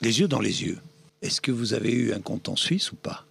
Les 0.00 0.20
yeux 0.20 0.28
dans 0.28 0.40
les 0.40 0.62
yeux. 0.62 0.78
Est-ce 1.22 1.40
que 1.40 1.50
vous 1.50 1.74
avez 1.74 1.90
eu 1.92 2.12
un 2.12 2.20
compte 2.20 2.48
en 2.48 2.56
Suisse 2.56 2.92
ou 2.92 2.96
pas? 2.96 3.24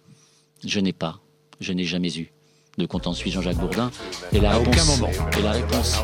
Je 0.64 0.80
n'ai 0.80 0.92
pas. 0.92 1.18
Je 1.60 1.72
n'ai 1.72 1.84
jamais 1.84 2.14
eu 2.16 2.30
de 2.76 2.86
compte 2.86 3.06
en 3.06 3.12
Suisse 3.14 3.32
Jean-Jacques 3.34 3.56
Bourdin. 3.56 3.90
Et 4.32 4.40
la 4.40 4.52
À 4.52 4.58
réponse, 4.58 4.74
aucun 4.74 4.84
moment. 4.84 5.10
Et 5.38 5.42
la 5.42 5.52
réponse. 5.52 5.96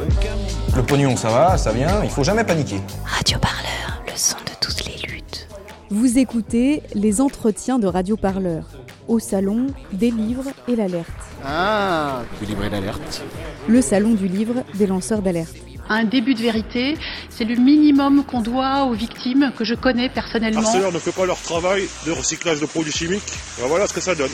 Le 0.74 0.82
pognon, 0.82 1.16
ça 1.16 1.28
va, 1.30 1.56
ça 1.58 1.72
vient, 1.72 2.02
il 2.02 2.10
faut 2.10 2.24
jamais 2.24 2.44
paniquer. 2.44 2.80
Radio 3.04 3.38
Parleur, 3.38 4.02
le 4.06 4.12
son 4.16 4.36
de 4.38 4.52
toutes 4.60 4.84
les 4.86 4.96
luttes. 5.06 5.46
Vous 5.90 6.18
écoutez 6.18 6.82
les 6.94 7.20
entretiens 7.20 7.78
de 7.78 7.86
Radio 7.86 8.16
Parleur 8.16 8.64
au 9.06 9.18
salon 9.18 9.66
des 9.92 10.10
livres 10.10 10.46
et 10.66 10.74
l'alerte. 10.74 11.10
Ah, 11.44 12.22
du 12.40 12.46
livret 12.46 12.70
d'alerte. 12.70 13.22
Le 13.68 13.82
salon 13.82 14.14
du 14.14 14.26
livre 14.26 14.64
des 14.74 14.86
lanceurs 14.86 15.20
d'alerte. 15.20 15.54
Un 15.88 16.04
début 16.04 16.34
de 16.34 16.40
vérité, 16.40 16.96
c'est 17.28 17.44
le 17.44 17.56
minimum 17.56 18.24
qu'on 18.24 18.40
doit 18.40 18.84
aux 18.84 18.94
victimes 18.94 19.52
que 19.56 19.64
je 19.64 19.74
connais 19.74 20.08
personnellement. 20.08 20.60
Arcelor 20.60 20.92
ne 20.92 20.98
fait 20.98 21.12
pas 21.12 21.26
leur 21.26 21.40
travail 21.40 21.88
de 22.06 22.12
recyclage 22.12 22.60
de 22.60 22.66
produits 22.66 22.92
chimiques. 22.92 23.22
Ben 23.58 23.66
voilà 23.66 23.86
ce 23.86 23.92
que 23.92 24.00
ça 24.00 24.14
donne. 24.14 24.30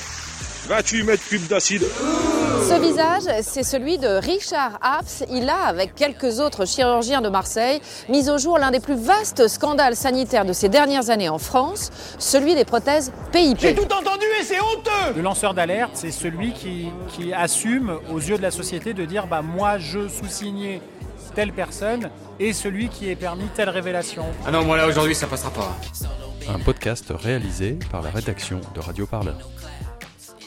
28 0.68 1.02
mètres 1.02 1.24
cubes 1.28 1.46
d'acide. 1.48 1.82
Ce 1.82 2.80
visage, 2.80 3.42
c'est 3.42 3.64
celui 3.64 3.98
de 3.98 4.06
Richard 4.06 4.78
Hafs. 4.82 5.24
Il 5.30 5.48
a, 5.48 5.64
avec 5.66 5.94
quelques 5.96 6.38
autres 6.38 6.66
chirurgiens 6.66 7.20
de 7.20 7.28
Marseille, 7.28 7.80
mis 8.08 8.30
au 8.30 8.38
jour 8.38 8.58
l'un 8.58 8.70
des 8.70 8.78
plus 8.78 8.94
vastes 8.94 9.48
scandales 9.48 9.96
sanitaires 9.96 10.44
de 10.44 10.52
ces 10.52 10.68
dernières 10.68 11.10
années 11.10 11.28
en 11.28 11.38
France, 11.38 11.90
celui 12.18 12.54
des 12.54 12.64
prothèses 12.64 13.12
PIP. 13.32 13.76
entendu 13.80 14.26
et 14.40 14.44
c'est 14.44 14.60
honteux 14.60 15.16
Le 15.16 15.22
lanceur 15.22 15.54
d'alerte, 15.54 15.92
c'est 15.94 16.12
celui 16.12 16.52
qui, 16.52 16.88
qui 17.08 17.32
assume 17.32 17.98
aux 18.12 18.18
yeux 18.18 18.36
de 18.36 18.42
la 18.42 18.52
société 18.52 18.92
de 18.94 19.04
dire 19.04 19.26
bah, 19.26 19.42
moi 19.42 19.78
je 19.78 20.06
sous-signais 20.06 20.80
telle 21.30 21.52
personne 21.52 22.10
et 22.38 22.52
celui 22.52 22.88
qui 22.88 23.10
est 23.10 23.16
permis 23.16 23.46
telle 23.54 23.70
révélation. 23.70 24.24
Ah 24.46 24.50
non, 24.50 24.64
moi 24.64 24.76
là 24.76 24.86
aujourd'hui 24.86 25.14
ça 25.14 25.26
passera 25.26 25.50
pas. 25.50 25.76
Un 26.48 26.58
podcast 26.58 27.12
réalisé 27.14 27.78
par 27.90 28.02
la 28.02 28.10
rédaction 28.10 28.60
de 28.74 28.80
Radio 28.80 29.06
Parleur. 29.06 29.38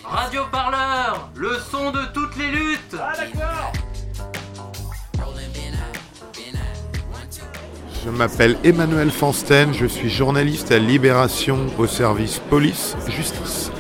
Radio 0.04 0.42
Parleur, 0.52 1.30
le 1.36 1.58
son 1.72 1.92
de 1.92 2.02
toutes 2.14 2.36
les 2.38 2.52
luttes. 2.52 2.96
Ah 3.00 3.14
d'accord 3.18 3.72
Je 8.06 8.10
m'appelle 8.10 8.58
Emmanuel 8.66 9.12
Fansten, 9.12 9.74
je 9.74 9.86
suis 9.86 10.10
journaliste 10.10 10.74
à 10.74 10.78
Libération 10.78 11.68
au 11.78 11.88
service 11.88 12.40
police-justice. 12.50 13.72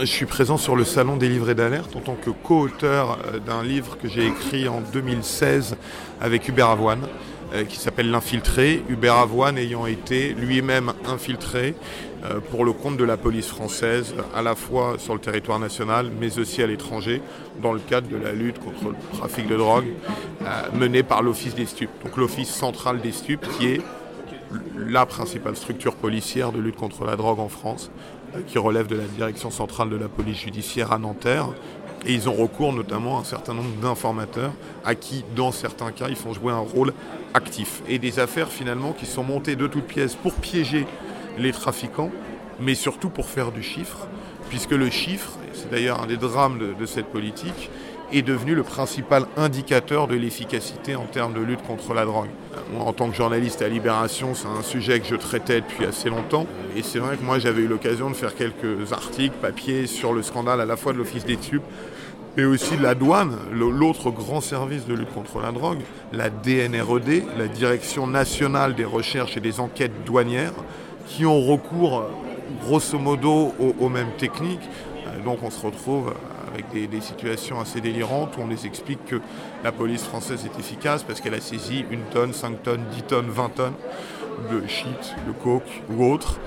Je 0.00 0.06
suis 0.06 0.26
présent 0.26 0.56
sur 0.56 0.74
le 0.74 0.82
salon 0.84 1.16
des 1.16 1.28
livrets 1.28 1.54
d'alerte 1.54 1.94
en 1.94 2.00
tant 2.00 2.16
que 2.16 2.30
co-auteur 2.30 3.16
euh, 3.26 3.38
d'un 3.38 3.62
livre 3.62 3.96
que 3.96 4.08
j'ai 4.08 4.26
écrit 4.26 4.66
en 4.66 4.80
2016 4.80 5.76
avec 6.20 6.48
Hubert 6.48 6.68
Avoine 6.68 7.06
euh, 7.54 7.64
qui 7.64 7.76
s'appelle 7.78 8.10
L'infiltré. 8.10 8.82
Hubert 8.88 9.14
Avoine 9.14 9.56
ayant 9.56 9.86
été 9.86 10.34
lui-même 10.34 10.92
infiltré 11.06 11.76
euh, 12.24 12.40
pour 12.50 12.64
le 12.64 12.72
compte 12.72 12.96
de 12.96 13.04
la 13.04 13.16
police 13.16 13.46
française, 13.46 14.16
à 14.34 14.42
la 14.42 14.56
fois 14.56 14.96
sur 14.98 15.14
le 15.14 15.20
territoire 15.20 15.60
national 15.60 16.10
mais 16.20 16.40
aussi 16.40 16.60
à 16.60 16.66
l'étranger, 16.66 17.22
dans 17.62 17.72
le 17.72 17.78
cadre 17.78 18.08
de 18.08 18.16
la 18.16 18.32
lutte 18.32 18.58
contre 18.58 18.88
le 18.88 19.16
trafic 19.16 19.46
de 19.46 19.56
drogue 19.56 19.86
menée 20.74 21.04
par 21.04 21.22
l'Office 21.22 21.54
des 21.54 21.66
stupes. 21.66 21.90
Donc 22.02 22.16
l'Office 22.16 22.50
central 22.50 23.00
des 23.00 23.12
stupes 23.12 23.46
qui 23.58 23.68
est 23.68 23.80
la 24.76 25.06
principale 25.06 25.56
structure 25.56 25.94
policière 25.94 26.52
de 26.52 26.60
lutte 26.60 26.76
contre 26.76 27.04
la 27.04 27.16
drogue 27.16 27.40
en 27.40 27.48
France, 27.48 27.90
qui 28.46 28.58
relève 28.58 28.86
de 28.86 28.96
la 28.96 29.04
direction 29.04 29.50
centrale 29.50 29.90
de 29.90 29.96
la 29.96 30.08
police 30.08 30.38
judiciaire 30.38 30.92
à 30.92 30.98
Nanterre. 30.98 31.48
Et 32.06 32.12
ils 32.12 32.28
ont 32.28 32.34
recours 32.34 32.72
notamment 32.72 33.16
à 33.18 33.20
un 33.20 33.24
certain 33.24 33.54
nombre 33.54 33.74
d'informateurs 33.80 34.52
à 34.84 34.94
qui, 34.94 35.24
dans 35.34 35.52
certains 35.52 35.90
cas, 35.90 36.08
ils 36.08 36.16
font 36.16 36.34
jouer 36.34 36.52
un 36.52 36.58
rôle 36.58 36.92
actif. 37.32 37.82
Et 37.88 37.98
des 37.98 38.18
affaires 38.18 38.48
finalement 38.48 38.92
qui 38.92 39.06
sont 39.06 39.24
montées 39.24 39.56
de 39.56 39.66
toutes 39.66 39.86
pièces 39.86 40.14
pour 40.14 40.34
piéger 40.34 40.86
les 41.38 41.52
trafiquants, 41.52 42.10
mais 42.60 42.74
surtout 42.74 43.08
pour 43.08 43.26
faire 43.26 43.52
du 43.52 43.62
chiffre, 43.62 44.06
puisque 44.50 44.72
le 44.72 44.90
chiffre, 44.90 45.38
c'est 45.54 45.70
d'ailleurs 45.70 46.02
un 46.02 46.06
des 46.06 46.18
drames 46.18 46.58
de, 46.58 46.74
de 46.74 46.86
cette 46.86 47.06
politique, 47.06 47.70
est 48.12 48.22
devenu 48.22 48.54
le 48.54 48.62
principal 48.62 49.26
indicateur 49.36 50.06
de 50.06 50.14
l'efficacité 50.14 50.94
en 50.96 51.04
termes 51.04 51.34
de 51.34 51.40
lutte 51.40 51.62
contre 51.62 51.94
la 51.94 52.04
drogue. 52.04 52.28
En 52.78 52.92
tant 52.92 53.10
que 53.10 53.16
journaliste 53.16 53.62
à 53.62 53.68
Libération, 53.68 54.34
c'est 54.34 54.46
un 54.46 54.62
sujet 54.62 55.00
que 55.00 55.06
je 55.06 55.16
traitais 55.16 55.60
depuis 55.60 55.84
assez 55.84 56.10
longtemps. 56.10 56.46
Et 56.76 56.82
c'est 56.82 56.98
vrai 56.98 57.16
que 57.16 57.22
moi, 57.22 57.38
j'avais 57.38 57.62
eu 57.62 57.66
l'occasion 57.66 58.10
de 58.10 58.14
faire 58.14 58.34
quelques 58.34 58.92
articles, 58.92 59.36
papiers 59.40 59.86
sur 59.86 60.12
le 60.12 60.22
scandale 60.22 60.60
à 60.60 60.64
la 60.64 60.76
fois 60.76 60.92
de 60.92 60.98
l'Office 60.98 61.24
des 61.24 61.36
tubes, 61.36 61.62
mais 62.36 62.44
aussi 62.44 62.76
de 62.76 62.82
la 62.82 62.94
douane, 62.94 63.36
l'autre 63.52 64.10
grand 64.10 64.40
service 64.40 64.86
de 64.86 64.94
lutte 64.94 65.12
contre 65.12 65.40
la 65.40 65.52
drogue, 65.52 65.80
la 66.12 66.30
DNRED, 66.30 67.24
la 67.38 67.48
Direction 67.48 68.06
nationale 68.06 68.74
des 68.74 68.84
recherches 68.84 69.36
et 69.36 69.40
des 69.40 69.60
enquêtes 69.60 70.04
douanières, 70.04 70.52
qui 71.06 71.26
ont 71.26 71.40
recours 71.40 72.04
grosso 72.62 72.98
modo 72.98 73.52
aux, 73.58 73.74
aux 73.78 73.88
mêmes 73.88 74.12
techniques. 74.18 74.68
Donc 75.24 75.38
on 75.42 75.50
se 75.50 75.64
retrouve 75.64 76.12
avec 76.54 76.90
des, 76.90 77.00
situations 77.00 77.60
assez 77.60 77.80
délirantes 77.80 78.36
où 78.38 78.42
on 78.42 78.46
les 78.46 78.66
explique 78.66 79.04
que 79.04 79.20
la 79.62 79.72
police 79.72 80.04
française 80.04 80.44
est 80.44 80.58
efficace 80.58 81.02
parce 81.02 81.20
qu'elle 81.20 81.34
a 81.34 81.40
saisi 81.40 81.84
une 81.90 82.02
tonne, 82.04 82.32
5 82.32 82.62
tonnes, 82.62 82.84
10 82.92 83.02
tonnes, 83.02 83.28
20 83.28 83.48
tonnes 83.54 83.74
de 84.50 84.66
shit, 84.66 85.14
de 85.26 85.32
coke 85.32 85.82
ou 85.90 86.04
autre, 86.04 86.38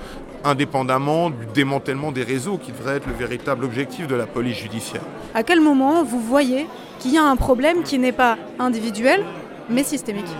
indépendamment 0.44 1.30
du 1.30 1.46
démantèlement 1.54 2.12
des 2.12 2.22
réseaux 2.22 2.58
qui 2.58 2.72
devrait 2.72 2.96
être 2.96 3.06
le 3.06 3.12
véritable 3.12 3.64
objectif 3.64 4.06
de 4.06 4.14
la 4.14 4.26
police 4.26 4.56
judiciaire. 4.56 5.02
À 5.34 5.42
quel 5.42 5.60
moment 5.60 6.02
vous 6.02 6.20
voyez 6.20 6.66
qu'il 6.98 7.12
y 7.12 7.18
a 7.18 7.24
un 7.24 7.36
problème 7.36 7.82
qui 7.82 7.98
n'est 7.98 8.12
pas 8.12 8.36
individuel 8.58 9.24
mais 9.68 9.82
systémique? 9.84 10.30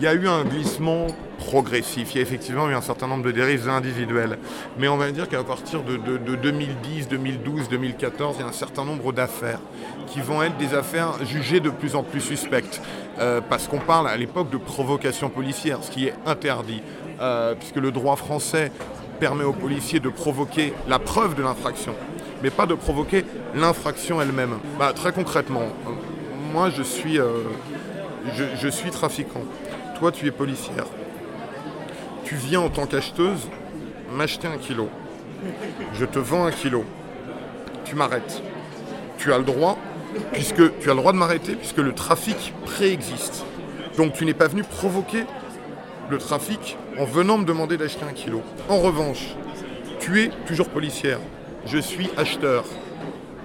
Il 0.00 0.04
y 0.04 0.06
a 0.06 0.14
eu 0.14 0.28
un 0.28 0.44
glissement 0.44 1.08
progressif. 1.38 2.14
Il 2.14 2.18
y 2.18 2.20
a 2.20 2.22
effectivement 2.22 2.68
eu 2.68 2.74
un 2.74 2.80
certain 2.80 3.08
nombre 3.08 3.24
de 3.24 3.32
dérives 3.32 3.68
individuelles. 3.68 4.38
Mais 4.78 4.86
on 4.86 4.96
va 4.96 5.10
dire 5.10 5.28
qu'à 5.28 5.42
partir 5.42 5.82
de, 5.82 5.96
de, 5.96 6.18
de, 6.18 6.36
2010, 6.36 7.08
2012, 7.08 7.68
2014, 7.68 8.36
il 8.38 8.42
y 8.42 8.44
a 8.44 8.46
un 8.48 8.52
certain 8.52 8.84
nombre 8.84 9.12
d'affaires 9.12 9.58
qui 10.06 10.20
vont 10.20 10.40
être 10.40 10.56
des 10.56 10.74
affaires 10.74 11.14
jugées 11.24 11.58
de 11.58 11.70
plus 11.70 11.96
en 11.96 12.04
plus 12.04 12.20
suspectes. 12.20 12.80
Euh, 13.18 13.40
parce 13.40 13.66
qu'on 13.66 13.80
parle 13.80 14.06
à 14.06 14.16
l'époque 14.16 14.50
de 14.50 14.56
provocation 14.56 15.30
policière, 15.30 15.82
ce 15.82 15.90
qui 15.90 16.06
est 16.06 16.14
interdit. 16.26 16.80
Euh, 17.20 17.56
puisque 17.56 17.76
le 17.76 17.90
droit 17.90 18.14
français 18.14 18.70
permet 19.18 19.42
aux 19.42 19.52
policiers 19.52 19.98
de 19.98 20.10
provoquer 20.10 20.74
la 20.86 21.00
preuve 21.00 21.34
de 21.34 21.42
l'infraction, 21.42 21.96
mais 22.40 22.50
pas 22.50 22.66
de 22.66 22.74
provoquer 22.74 23.24
l'infraction 23.56 24.22
elle-même. 24.22 24.58
Bah, 24.78 24.92
très 24.94 25.10
concrètement, 25.10 25.62
euh, 25.62 25.90
moi 26.52 26.70
je 26.70 26.84
suis 26.84 27.18
trafiquant. 28.92 29.42
Toi 29.98 30.12
tu 30.12 30.26
es 30.26 30.30
policière 30.30 30.86
tu 32.28 32.34
viens 32.34 32.60
en 32.60 32.68
tant 32.68 32.84
qu'acheteuse 32.84 33.48
m'acheter 34.12 34.48
un 34.48 34.58
kilo. 34.58 34.90
Je 35.94 36.04
te 36.04 36.18
vends 36.18 36.44
un 36.44 36.50
kilo. 36.50 36.84
Tu 37.86 37.94
m'arrêtes. 37.94 38.42
Tu 39.16 39.32
as 39.32 39.38
le 39.38 39.44
droit, 39.44 39.78
puisque 40.34 40.78
tu 40.78 40.90
as 40.90 40.94
le 40.94 41.00
droit 41.00 41.12
de 41.12 41.16
m'arrêter, 41.16 41.54
puisque 41.54 41.78
le 41.78 41.94
trafic 41.94 42.52
préexiste. 42.66 43.46
Donc 43.96 44.12
tu 44.12 44.26
n'es 44.26 44.34
pas 44.34 44.46
venu 44.46 44.62
provoquer 44.62 45.24
le 46.10 46.18
trafic 46.18 46.76
en 46.98 47.06
venant 47.06 47.38
me 47.38 47.46
demander 47.46 47.78
d'acheter 47.78 48.04
un 48.04 48.12
kilo. 48.12 48.42
En 48.68 48.76
revanche, 48.76 49.34
tu 49.98 50.20
es 50.20 50.30
toujours 50.46 50.68
policière. 50.68 51.20
Je 51.64 51.78
suis 51.78 52.10
acheteur. 52.18 52.66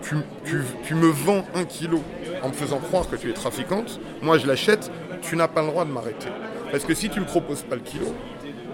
Tu, 0.02 0.18
tu, 0.44 0.62
tu 0.84 0.96
me 0.96 1.08
vends 1.08 1.46
un 1.56 1.64
kilo 1.64 2.03
en 2.41 2.50
me 2.50 2.53
faisant 2.53 2.80
croire 2.80 3.09
que 3.09 3.16
tu 3.16 3.30
es 3.30 3.34
trafiquante. 3.34 4.02
Moi, 4.22 4.38
je 4.40 4.46
l'achète. 4.46 4.91
Tu 5.23 5.35
n'as 5.35 5.47
pas 5.47 5.61
le 5.61 5.67
droit 5.67 5.85
de 5.85 5.91
m'arrêter. 5.91 6.29
Parce 6.72 6.85
que 6.85 6.94
si 6.94 7.09
tu 7.09 7.19
ne 7.19 7.25
me 7.25 7.29
proposes 7.29 7.63
pas 7.63 7.75
le 7.75 7.81
kilo, 7.81 8.13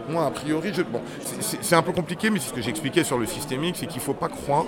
moi, 0.10 0.26
a 0.26 0.32
priori, 0.32 0.72
je... 0.74 0.82
bon, 0.82 1.02
c'est 1.40 1.76
un 1.76 1.82
peu 1.82 1.92
compliqué, 1.92 2.30
mais 2.30 2.40
c'est 2.40 2.50
ce 2.50 2.54
que 2.54 2.62
j'expliquais 2.62 3.04
sur 3.04 3.18
le 3.18 3.26
systémique, 3.26 3.76
c'est 3.78 3.86
qu'il 3.86 4.00
ne 4.00 4.06
faut 4.06 4.14
pas 4.14 4.30
croire 4.30 4.66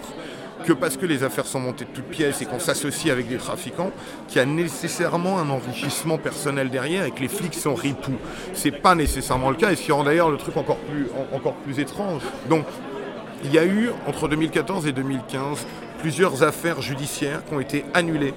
que 0.65 0.73
parce 0.73 0.95
que 0.95 1.05
les 1.07 1.23
affaires 1.23 1.47
sont 1.47 1.59
montées 1.59 1.85
de 1.85 1.89
toutes 1.89 2.05
pièces 2.05 2.41
et 2.41 2.45
qu'on 2.45 2.59
s'associe 2.59 3.11
avec 3.11 3.27
des 3.27 3.37
trafiquants, 3.37 3.91
qu'il 4.27 4.37
y 4.37 4.39
a 4.41 4.45
nécessairement 4.45 5.39
un 5.39 5.49
enrichissement 5.49 6.19
personnel 6.19 6.69
derrière 6.69 7.05
et 7.05 7.11
que 7.11 7.21
les 7.21 7.27
flics 7.27 7.55
sont 7.55 7.73
ripoux. 7.73 8.17
C'est 8.53 8.71
pas 8.71 8.93
nécessairement 8.93 9.49
le 9.49 9.55
cas, 9.55 9.71
et 9.71 9.75
ce 9.75 9.81
qui 9.81 9.91
rend 9.91 10.03
d'ailleurs 10.03 10.29
le 10.29 10.37
truc 10.37 10.57
encore 10.57 10.77
plus, 10.77 11.07
encore 11.33 11.55
plus 11.55 11.79
étrange. 11.79 12.21
Donc, 12.49 12.65
il 13.43 13.51
y 13.51 13.57
a 13.57 13.65
eu, 13.65 13.89
entre 14.05 14.27
2014 14.27 14.85
et 14.85 14.91
2015, 14.91 15.65
plusieurs 15.99 16.43
affaires 16.43 16.81
judiciaires 16.81 17.43
qui 17.43 17.53
ont 17.55 17.59
été 17.59 17.85
annulées 17.93 18.35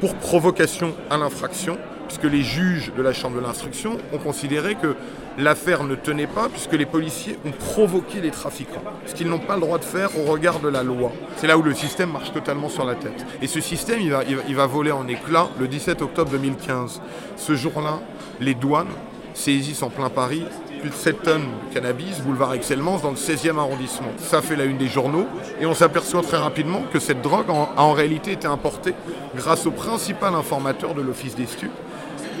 pour 0.00 0.14
provocation 0.16 0.94
à 1.08 1.16
l'infraction, 1.16 1.78
puisque 2.14 2.32
les 2.32 2.42
juges 2.42 2.92
de 2.96 3.02
la 3.02 3.12
Chambre 3.12 3.36
de 3.36 3.40
l'instruction 3.40 3.98
ont 4.12 4.18
considéré 4.18 4.76
que 4.76 4.94
l'affaire 5.36 5.82
ne 5.82 5.96
tenait 5.96 6.28
pas, 6.28 6.48
puisque 6.48 6.74
les 6.74 6.86
policiers 6.86 7.36
ont 7.44 7.50
provoqué 7.50 8.20
les 8.20 8.30
trafiquants, 8.30 8.84
ce 9.06 9.14
qu'ils 9.14 9.28
n'ont 9.28 9.40
pas 9.40 9.56
le 9.56 9.62
droit 9.62 9.78
de 9.78 9.84
faire 9.84 10.10
au 10.16 10.30
regard 10.30 10.60
de 10.60 10.68
la 10.68 10.84
loi. 10.84 11.10
C'est 11.36 11.48
là 11.48 11.58
où 11.58 11.62
le 11.62 11.74
système 11.74 12.12
marche 12.12 12.32
totalement 12.32 12.68
sur 12.68 12.84
la 12.84 12.94
tête. 12.94 13.26
Et 13.42 13.48
ce 13.48 13.60
système, 13.60 14.00
il 14.00 14.10
va, 14.10 14.22
il 14.24 14.54
va, 14.54 14.66
voler 14.66 14.92
en 14.92 15.08
éclats 15.08 15.48
le 15.58 15.66
17 15.66 16.02
octobre 16.02 16.30
2015. 16.30 17.00
Ce 17.36 17.54
jour-là, 17.56 17.98
les 18.40 18.54
douanes 18.54 18.86
saisissent 19.34 19.82
en 19.82 19.90
plein 19.90 20.08
Paris 20.08 20.44
plus 20.80 20.90
de 20.90 20.94
7 20.94 21.22
tonnes 21.22 21.48
de 21.68 21.74
cannabis, 21.74 22.20
boulevard 22.20 22.52
Excellence, 22.52 23.00
dans 23.00 23.10
le 23.10 23.16
16e 23.16 23.58
arrondissement. 23.58 24.12
Ça 24.18 24.42
fait 24.42 24.54
la 24.54 24.64
une 24.64 24.76
des 24.76 24.86
journaux, 24.86 25.26
et 25.58 25.64
on 25.64 25.72
s'aperçoit 25.72 26.20
très 26.20 26.36
rapidement 26.36 26.82
que 26.92 26.98
cette 26.98 27.22
drogue 27.22 27.46
a 27.48 27.82
en 27.82 27.92
réalité 27.92 28.32
été 28.32 28.46
importée 28.46 28.94
grâce 29.34 29.64
au 29.64 29.70
principal 29.70 30.34
informateur 30.34 30.92
de 30.94 31.00
l'Office 31.00 31.36
des 31.36 31.46
stupes, 31.46 31.72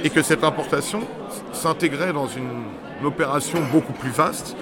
et 0.04 0.10
que 0.10 0.22
cette 0.22 0.44
importation 0.44 1.00
s'intégrait 1.52 2.12
dans 2.12 2.28
une, 2.28 2.62
opération 3.04 3.58
beaucoup 3.70 3.92
plus 3.92 4.08
vaste, 4.08 4.56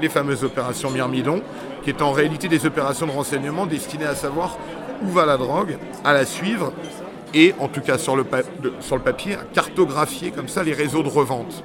les 0.00 0.08
fameuses 0.08 0.44
opérations 0.44 0.88
Myrmidon, 0.88 1.42
qui 1.82 1.90
est 1.90 2.00
en 2.00 2.10
réalité 2.10 2.48
des 2.48 2.64
opérations 2.64 3.06
de 3.06 3.10
renseignement 3.10 3.66
destinées 3.66 4.06
à 4.06 4.14
savoir 4.14 4.56
où 5.02 5.08
va 5.08 5.26
la 5.26 5.36
drogue, 5.36 5.76
à 6.02 6.14
la 6.14 6.24
suivre 6.24 6.72
et, 7.34 7.54
en 7.58 7.68
tout 7.68 7.82
cas 7.82 7.98
sur 7.98 8.16
le, 8.16 8.24
papier, 8.24 9.34
à 9.34 9.44
cartographier 9.52 10.30
comme 10.30 10.48
ça 10.48 10.62
les 10.62 10.72
réseaux 10.72 11.02
de 11.02 11.08
revente. 11.08 11.62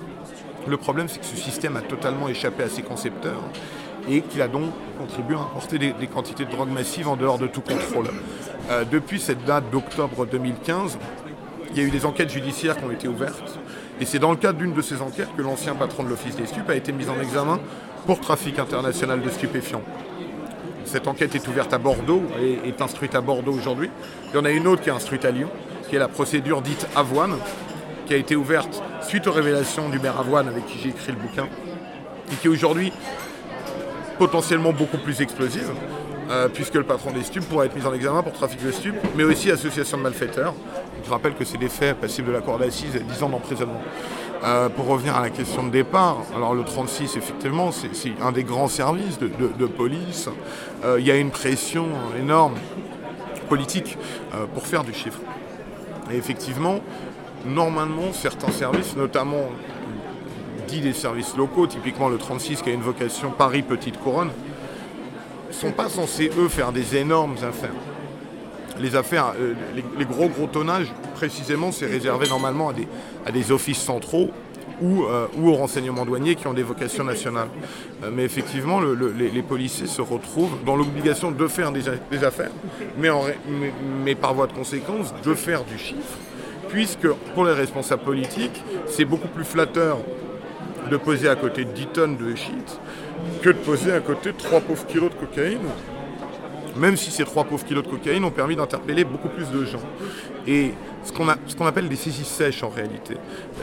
Le 0.68 0.76
problème, 0.76 1.08
c'est 1.08 1.20
que 1.20 1.26
ce 1.26 1.38
système 1.38 1.78
a 1.78 1.82
totalement 1.82 2.28
échappé 2.28 2.64
à 2.64 2.68
ses 2.68 2.82
concepteurs 2.82 3.44
et 4.10 4.22
qu'il 4.22 4.42
a 4.42 4.50
donc 4.50 4.72
contribué 4.98 5.38
à 5.38 5.40
importer 5.40 5.78
des, 5.78 6.08
quantités 6.08 6.44
de 6.44 6.52
drogue 6.52 6.72
massives 6.72 7.08
en 7.08 7.16
dehors 7.16 7.38
de 7.38 7.48
tout 7.48 7.62
contrôle. 7.62 8.08
Euh, 8.70 8.84
depuis 8.92 9.22
cette 9.22 9.46
date 9.46 9.70
d'octobre 9.72 10.26
2015, 10.26 10.98
il 11.72 11.78
y 11.78 11.82
a 11.82 11.84
eu 11.84 11.92
des 11.92 12.06
enquêtes 12.06 12.32
judiciaires 12.32 12.78
qui 12.78 12.84
ont 12.84 12.92
été 12.92 13.08
ouvertes. 13.08 13.60
Et 14.00 14.06
c'est 14.06 14.20
dans 14.20 14.32
le 14.32 14.38
cadre 14.38 14.60
d'une 14.60 14.74
de 14.74 14.82
ces 14.82 15.02
enquêtes 15.02 15.30
que 15.36 15.42
l'ancien 15.42 15.76
patron 15.76 16.04
de 16.04 16.10
l'Office 16.10 16.36
des 16.36 16.46
stupes 16.46 16.70
a 16.70 16.76
été 16.76 16.92
mis 16.92 17.10
en 17.10 17.20
examen 17.20 17.60
pour 18.06 18.20
trafic 18.20 18.60
international 18.60 19.22
de 19.22 19.30
stupéfiants. 19.30 19.82
Cette 20.86 21.08
enquête 21.08 21.36
est 21.36 21.48
ouverte 21.48 21.74
à 21.74 21.78
Bordeaux 21.78 22.24
et 22.42 22.70
est 22.70 22.82
instruite 22.82 23.16
à 23.16 23.22
Bordeaux 23.22 23.52
aujourd'hui. 23.52 23.90
Il 24.30 24.36
y 24.36 24.40
en 24.40 24.46
a 24.46 24.52
une 24.52 24.68
autre 24.68 24.82
qui 24.82 24.90
est 24.90 24.94
instruite 24.94 25.26
à 25.26 25.32
Lyon, 25.32 25.50
qui 25.90 25.96
est 25.98 26.00
la 26.00 26.08
procédure 26.08 26.62
dite 26.62 26.88
Avoine, 26.96 27.36
qui 28.06 28.14
a 28.14 28.18
été 28.18 28.36
ouverte 28.36 28.82
suite 29.02 29.28
aux 29.28 29.34
révélations 29.34 29.90
du 29.90 30.00
maire 30.00 30.18
Avoine 30.18 30.48
avec 30.48 30.66
qui 30.66 30.80
j'ai 30.80 30.90
écrit 30.90 31.12
le 31.12 31.18
bouquin, 31.18 31.48
et 32.32 32.36
qui 32.36 32.48
est 32.48 32.50
aujourd'hui 32.50 32.94
potentiellement 34.18 34.72
beaucoup 34.72 34.98
plus 34.98 35.22
explosive, 35.22 35.72
euh, 36.30 36.50
puisque 36.50 36.76
le 36.76 36.84
patron 36.84 37.12
des 37.12 37.24
stupes 37.24 37.48
pourrait 37.48 37.68
être 37.68 37.76
mis 37.76 37.86
en 37.86 37.94
examen 37.94 38.22
pour 38.22 38.34
trafic 38.34 38.64
de 38.64 38.72
stupes, 38.72 38.96
mais 39.16 39.24
aussi 39.24 39.50
association 39.52 39.98
de 39.98 40.04
malfaiteurs. 40.04 40.54
Je 41.06 41.10
rappelle 41.10 41.36
que 41.36 41.46
c'est 41.46 41.58
des 41.58 41.70
faits 41.70 41.98
passibles 41.98 42.28
de 42.28 42.34
la 42.34 42.42
cour 42.42 42.58
d'assises 42.58 42.96
et 42.96 43.00
10 43.00 43.24
ans 43.24 43.30
d'emprisonnement. 43.30 43.82
Euh, 44.44 44.70
pour 44.70 44.88
revenir 44.88 45.16
à 45.16 45.22
la 45.22 45.30
question 45.30 45.64
de 45.64 45.72
départ, 45.72 46.18
alors 46.36 46.54
le 46.54 46.64
36, 46.64 47.16
effectivement, 47.16 47.72
c'est 47.72 48.12
un 48.22 48.32
des 48.32 48.44
grands 48.44 48.68
services 48.68 49.18
de, 49.20 49.66
police. 49.66 50.30
Euh, 50.84 50.98
il 51.00 51.08
y 51.08 51.12
a 51.12 51.16
une 51.16 51.32
pression 51.32 51.88
énorme 52.20 52.56
politique 53.50 53.98
pour 54.54 54.68
faire 54.68 54.84
du 54.84 54.94
chiffre. 54.94 55.20
Et 56.12 56.18
effectivement, 56.18 56.82
normalement, 57.46 58.12
certains 58.12 58.52
services, 58.52 58.98
notamment 58.98 59.50
dit 60.68 60.82
des 60.82 60.94
services 60.94 61.36
locaux, 61.38 61.66
typiquement 61.66 62.10
le 62.10 62.18
36 62.18 62.62
qui 62.62 62.70
a 62.70 62.74
une 62.74 62.82
vocation 62.82 63.32
Paris-Petite 63.32 64.00
Couronne, 64.00 64.28
ne 64.28 64.47
sont 65.52 65.72
pas 65.72 65.90
censés, 65.90 66.32
eux, 66.38 66.48
faire 66.48 66.72
des 66.72 66.96
énormes 66.96 67.36
affaires. 67.38 67.72
Les 68.80 68.96
affaires, 68.96 69.34
euh, 69.40 69.54
les, 69.98 70.06
gros 70.06 70.30
gros 70.30 70.48
tonnages, 70.48 70.92
précisément, 71.16 71.72
c'est 71.72 71.88
réservé 71.88 72.28
normalement 72.28 72.70
à 72.70 72.74
des, 72.74 72.88
à 73.26 73.32
des 73.32 73.52
offices 73.52 73.80
centraux 73.82 74.30
ou, 74.82 75.04
euh, 75.06 75.28
ou, 75.38 75.50
aux 75.50 75.56
renseignements 75.56 76.06
douaniers 76.06 76.36
qui 76.36 76.48
ont 76.48 76.54
des 76.54 76.64
vocations 76.64 77.04
nationales. 77.04 77.48
Euh, 78.04 78.12
mais 78.14 78.24
effectivement, 78.24 78.80
les, 78.80 79.42
policiers 79.42 79.88
se 79.88 80.02
retrouvent 80.02 80.58
dans 80.66 80.76
l'obligation 80.76 81.32
de 81.32 81.48
faire 81.48 81.72
des, 81.72 81.88
affaires, 82.24 82.52
mais, 82.98 84.16
par 84.16 84.34
voie 84.34 84.48
de 84.48 84.54
conséquence, 84.54 85.14
de 85.24 85.34
faire 85.34 85.64
du 85.64 85.78
chiffre, 85.78 86.18
puisque 86.70 87.08
pour 87.34 87.46
les 87.46 87.54
responsables 87.54 88.04
politiques, 88.04 88.64
c'est 88.86 89.06
beaucoup 89.06 89.28
plus 89.30 89.46
flatteur 89.46 89.98
de 90.92 90.98
poser 90.98 91.28
à 91.28 91.36
côté 91.36 91.66
de 91.66 91.72
10 91.72 91.88
tonnes 91.88 92.18
de 92.18 92.36
shit 92.36 92.80
que 93.42 93.50
de 93.50 93.58
poser 93.58 93.92
à 93.92 94.00
côté 94.00 94.34
3 94.34 94.62
pauvres 94.62 94.86
kilos 94.86 95.12
de 95.12 95.16
cocaïne. 95.16 95.60
Même 96.76 96.96
si 96.96 97.10
ces 97.10 97.24
3 97.24 97.46
pauvres 97.46 97.66
kilos 97.66 97.84
de 97.84 97.90
cocaïne 97.90 98.24
ont 98.24 98.32
permis 98.32 98.56
d'interpeller 98.56 99.04
beaucoup 99.04 99.30
plus 99.30 99.50
de 99.50 99.66
gens. 99.66 99.82
Et 100.46 100.74
ce 101.04 101.12
qu'on, 101.12 101.66
appelle 101.66 101.90
des 101.90 101.96
saisies 101.96 102.26
sèches 102.26 102.64
en 102.64 102.70
réalité. 102.70 103.16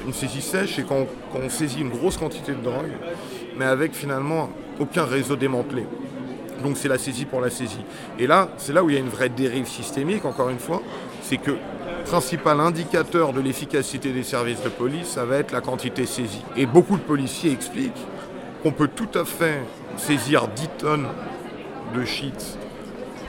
Une 0.06 0.12
saisie 0.12 0.41
sèche, 0.41 0.77
c'est 0.77 0.87
quand, 0.87 1.06
quand 1.33 1.41
on 1.45 1.51
saisit 1.51 1.81
une 1.81 1.91
grosse 1.91 2.17
quantité 2.17 2.53
de 2.53 2.61
drogue, 2.61 2.91
mais 3.56 3.67
avec 3.67 3.95
finalement 3.95 4.51
aucun 4.81 5.05
réseau 5.05 5.37
démantelé. 5.37 5.85
Donc 6.62 6.77
c'est 6.77 6.89
la 6.89 6.99
saisie 6.99 7.27
pour 7.27 7.41
la 7.41 7.51
saisie. 7.51 7.85
Et 8.19 8.27
là, 8.27 8.49
c'est 8.56 8.73
là 8.73 8.83
où 8.83 8.91
il 8.91 8.95
y 8.95 8.97
a 8.97 9.01
une 9.01 9.09
vraie 9.09 9.29
dérive 9.29 9.67
systémique, 9.67 10.25
encore 10.25 10.49
une 10.49 10.59
fois, 10.59 10.83
c'est 11.23 11.37
que 11.37 11.53
principal 12.05 12.61
indicateur 12.61 13.33
de 13.33 13.41
l'efficacité 13.41 14.12
des 14.12 14.23
services 14.23 14.62
de 14.62 14.69
police, 14.69 15.09
ça 15.09 15.25
va 15.25 15.37
être 15.37 15.53
la 15.53 15.61
quantité 15.61 16.06
saisie. 16.06 16.43
Et 16.56 16.67
beaucoup 16.67 16.97
de 16.97 17.03
policiers 17.03 17.53
expliquent 17.53 17.93
qu'on 18.64 18.72
peut 18.72 18.88
tout 18.88 19.19
à 19.19 19.26
fait 19.26 19.61
saisir 19.99 20.49
10 20.49 20.69
tonnes 20.78 21.06
de 21.94 22.02
shit 22.06 22.58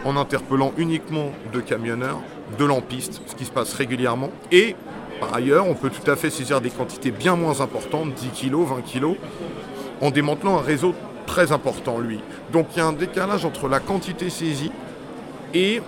en 0.05 0.15
interpellant 0.15 0.71
uniquement 0.77 1.33
deux 1.51 1.59
camionneurs, 1.59 2.21
de 2.57 2.63
lampistes, 2.63 3.21
ce 3.25 3.35
qui 3.35 3.43
se 3.43 3.51
passe 3.51 3.73
régulièrement. 3.73 4.29
Et 4.53 4.77
par 5.19 5.33
ailleurs, 5.33 5.67
on 5.67 5.73
peut 5.73 5.89
tout 5.89 6.09
à 6.09 6.15
fait 6.15 6.29
saisir 6.29 6.61
des 6.61 6.69
quantités 6.69 7.11
bien 7.11 7.35
moins 7.35 7.59
importantes, 7.59 8.13
10 8.13 8.49
kg, 8.49 8.55
20 8.59 8.81
kg, 8.81 9.17
en 9.99 10.09
démantelant 10.09 10.57
un 10.57 10.61
réseau 10.61 10.95
très 11.27 11.51
important, 11.51 11.99
lui. 11.99 12.21
Donc 12.53 12.67
il 12.73 12.77
y 12.77 12.81
a 12.81 12.85
un 12.85 12.93
décalage 12.93 13.43
entre 13.43 13.67
la 13.67 13.81
quantité 13.81 14.29
saisie 14.29 14.71
et 15.53 15.81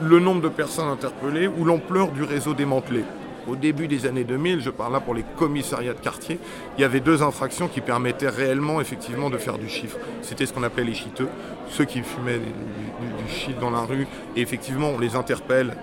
le 0.00 0.20
nombre 0.20 0.42
de 0.42 0.48
personnes 0.48 0.88
interpellées 0.88 1.48
ou 1.48 1.64
l'ampleur 1.64 2.12
du 2.12 2.22
réseau 2.22 2.54
démantelé. 2.54 3.02
Au 3.48 3.54
début 3.54 3.86
des 3.86 4.06
années 4.06 4.24
2000, 4.24 4.60
je 4.60 4.70
parle 4.70 4.92
là 4.92 5.00
pour 5.00 5.14
les 5.14 5.24
commissariats 5.36 5.94
de 5.94 6.00
quartier, 6.00 6.38
il 6.76 6.80
y 6.80 6.84
avait 6.84 6.98
deux 7.00 7.22
infractions 7.22 7.68
qui 7.68 7.80
permettaient 7.80 8.28
réellement 8.28 8.80
effectivement 8.80 9.30
de 9.30 9.38
faire 9.38 9.56
du 9.56 9.68
chiffre. 9.68 9.98
C'était 10.22 10.46
ce 10.46 10.52
qu'on 10.52 10.64
appelait 10.64 10.84
les 10.84 10.94
chiteux, 10.94 11.28
ceux 11.70 11.84
qui 11.84 12.02
fumaient 12.02 12.38
du, 12.38 13.32
shit 13.32 13.58
dans 13.60 13.70
la 13.70 13.80
rue, 13.80 14.06
et 14.34 14.40
effectivement 14.40 14.88
on 14.88 14.98
les 14.98 15.14
interpelle. 15.14 15.76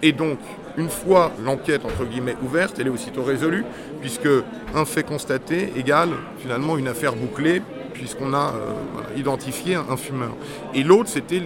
Et 0.00 0.12
donc, 0.12 0.38
une 0.78 0.88
fois 0.88 1.32
l'enquête 1.44 1.84
entre 1.84 2.04
guillemets 2.06 2.36
ouverte, 2.42 2.78
elle 2.78 2.86
est 2.86 2.90
aussitôt 2.90 3.22
résolue, 3.22 3.64
puisque 4.00 4.28
un 4.74 4.84
fait 4.86 5.02
constaté 5.02 5.72
égale 5.76 6.10
finalement 6.38 6.78
une 6.78 6.88
affaire 6.88 7.14
bouclée 7.14 7.60
puisqu'on 7.92 8.34
a 8.34 8.54
euh, 8.54 9.18
identifié 9.18 9.74
un, 9.74 9.96
fumeur. 9.96 10.32
Et 10.74 10.82
l'autre, 10.82 11.08
c'était, 11.08 11.42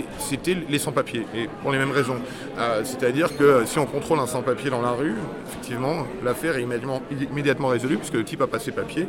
les 0.69 0.79
sans-papiers, 0.79 1.27
et 1.35 1.49
pour 1.63 1.73
les 1.73 1.79
mêmes 1.79 1.91
raisons. 1.91 2.17
Euh, 2.59 2.83
c'est-à-dire 2.85 3.37
que 3.37 3.65
si 3.67 3.79
on 3.79 3.87
contrôle 3.87 4.19
un 4.19 4.27
sans-papier 4.27 4.71
dans 4.71 4.83
la 4.83 4.91
rue, 4.91 5.15
effectivement, 5.49 6.07
l'affaire 6.25 6.57
est 6.57 6.63
immédiatement, 6.63 7.03
immédiatement 7.11 7.69
résolue, 7.69 7.97
puisque 7.97 8.15
le 8.15 8.25
type 8.25 8.43
a 8.43 8.47
passé 8.47 8.73
papier. 8.73 9.09